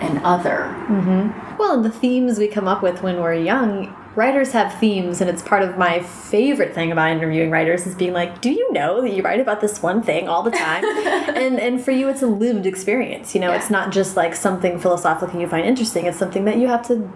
[0.00, 1.58] an other mm-hmm.
[1.58, 5.30] Well, and the themes we come up with when we're young, writers have themes, and
[5.30, 9.00] it's part of my favorite thing about interviewing writers is being like, "Do you know
[9.00, 10.84] that you write about this one thing all the time?"
[11.34, 13.34] and and for you, it's a lived experience.
[13.34, 13.56] You know, Yeah.
[13.56, 16.04] it's not just like something philosophical you find interesting.
[16.04, 17.10] It's something that you have to,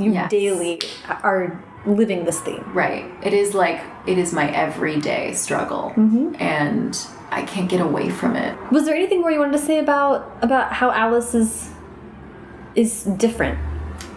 [0.00, 0.28] you Yes.
[0.28, 0.80] daily
[1.22, 2.64] are living this theme.
[2.74, 3.04] Right.
[3.22, 6.34] It is like it is my everyday struggle, mm-hmm.
[6.42, 6.98] and
[7.30, 8.56] I can't get away from it.
[8.72, 11.70] Was there anything more you wanted to say about about how Alice is
[12.74, 13.58] is different?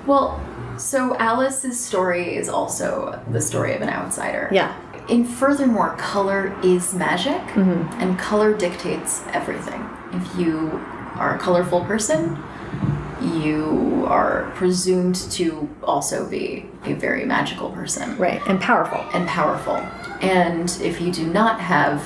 [0.06, 0.40] Well,
[0.78, 4.50] so Alice's story is also the story of an outsider.
[4.52, 4.76] Yeah.
[5.10, 8.02] And furthermore, color is magic, mm-hmm.
[8.02, 9.88] and color dictates everything.
[10.14, 10.70] If you
[11.16, 12.42] are a colorful person,
[13.22, 18.18] you are presumed to also be a very magical person.
[18.18, 18.42] Right.
[18.48, 19.00] And powerful.
[19.14, 19.76] and powerful.
[20.22, 22.04] And if you do not have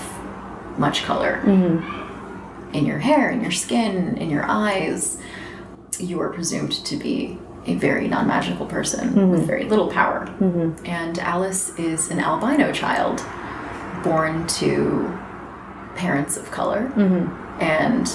[0.77, 2.75] much color mm-hmm.
[2.75, 5.17] in your hair, in your skin, in your eyes,
[5.99, 9.47] you are presumed to be a very non magical person with mm-hmm.
[9.47, 10.27] very little power.
[10.39, 10.85] Mm-hmm.
[10.85, 13.23] And Alice is an albino child
[14.03, 15.17] born to
[15.95, 16.91] parents of color.
[17.59, 18.07] And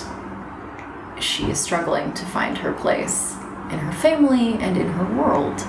[1.22, 3.34] she is struggling to find her place
[3.70, 5.60] in her family and in her world.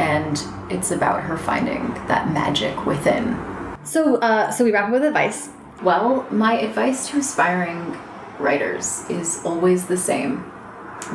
[0.00, 3.38] And it's about her finding that magic within.
[3.84, 5.48] So uh, so we wrap up with advice.
[5.82, 7.96] Well, my advice to aspiring
[8.38, 10.50] writers is always the same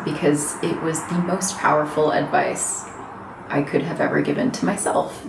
[0.06, 2.86] because it was the most powerful advice
[3.50, 5.26] I could have ever given to myself.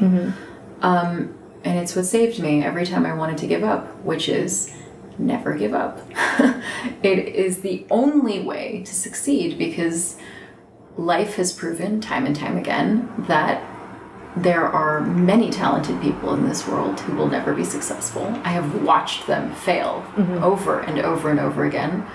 [0.83, 4.73] Um, and it's what saved me every time I wanted to give up, which is
[5.19, 6.01] never give up.
[7.03, 10.17] it is the only way to succeed because
[10.97, 13.63] life has proven time and time again that
[14.37, 18.27] there are many talented people in this world who will never be successful.
[18.45, 20.43] I have watched them fail mm-hmm.
[20.43, 22.07] over and over and over again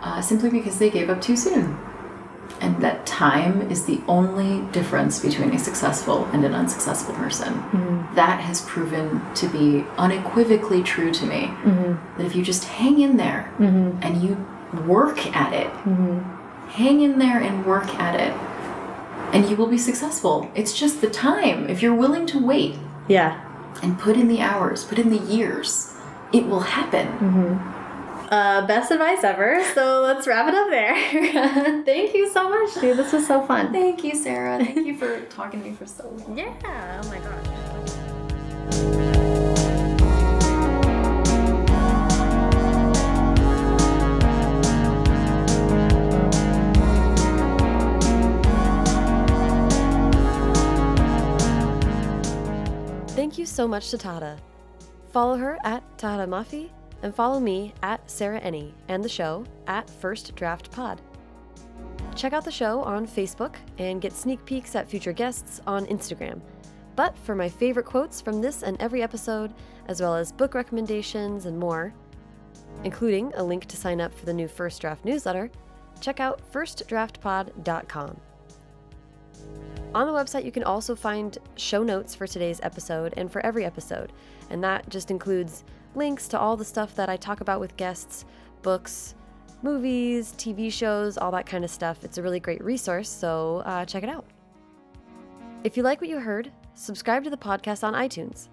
[0.00, 1.78] uh, simply because they gave up too soon.
[2.60, 7.52] And that time is the only difference between a successful and an unsuccessful person.
[7.52, 8.14] Mm-hmm.
[8.14, 11.48] That has proven to be unequivocally true to me.
[11.48, 12.16] Mm-hmm.
[12.16, 13.52] That if you just hang in there
[14.00, 14.36] and you
[14.86, 15.70] work at it,
[16.70, 18.32] hang in there and work at it,
[19.32, 20.50] and you will be successful.
[20.54, 21.68] It's just the time.
[21.68, 22.76] If you're willing to wait
[23.08, 23.40] Yeah.
[23.82, 25.92] and put in the hours, put in the years,
[26.32, 27.06] it will happen.
[28.30, 29.62] Uh, best advice ever.
[29.74, 30.96] So let's wrap it up there.
[31.84, 32.96] Thank you so much, dude.
[32.96, 33.72] This was so fun.
[33.72, 34.58] Thank you, Sarah.
[34.64, 36.36] Thank you for talking to me for so long.
[36.62, 37.00] Yeah.
[37.04, 39.02] Oh my gosh.
[53.26, 54.38] Thank you so much to Tahereh.
[55.10, 56.70] Follow her at Tahereh Mafi
[57.02, 61.00] and follow me at Sarah Enni and the show at First Draft Pod.
[62.14, 66.40] Check out the show on Facebook and get sneak peeks at future guests on Instagram.
[66.94, 69.52] But for my favorite quotes from this and every episode,
[69.88, 71.92] as well as book recommendations and more,
[72.84, 75.50] including a link to sign up for the new First Draft newsletter,
[76.00, 78.20] check out firstdraftpod.com.
[79.94, 83.64] On the website, you can also find show notes for today's episode and for every
[83.64, 84.12] episode,
[84.50, 85.64] and that just includes
[85.94, 88.24] links to all the stuff that I talk about with guests,
[88.62, 89.14] books,
[89.62, 92.04] movies, TV shows, all that kind of stuff.
[92.04, 94.26] It's a really great resource, so uh, check it out.
[95.64, 98.48] If you like what you heard, subscribe to the podcast on iTunes.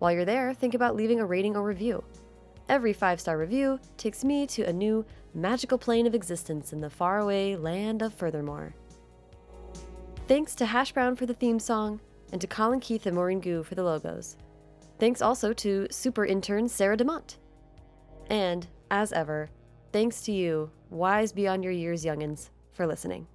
[0.00, 2.02] While you're there, think about leaving a rating or review.
[2.68, 5.04] Every five star review takes me to a new
[5.34, 8.74] magical plane of existence in the faraway land of Furthermore.
[10.28, 12.00] Thanks to Hash Brown for the theme song,
[12.30, 14.36] and to Colin Keith and Maureen Goo for the logos.
[14.98, 17.36] Thanks also to super intern Sarah DeMont.
[18.30, 19.50] And, as ever,
[19.92, 23.26] thanks to you, wise beyond your years youngins, for listening.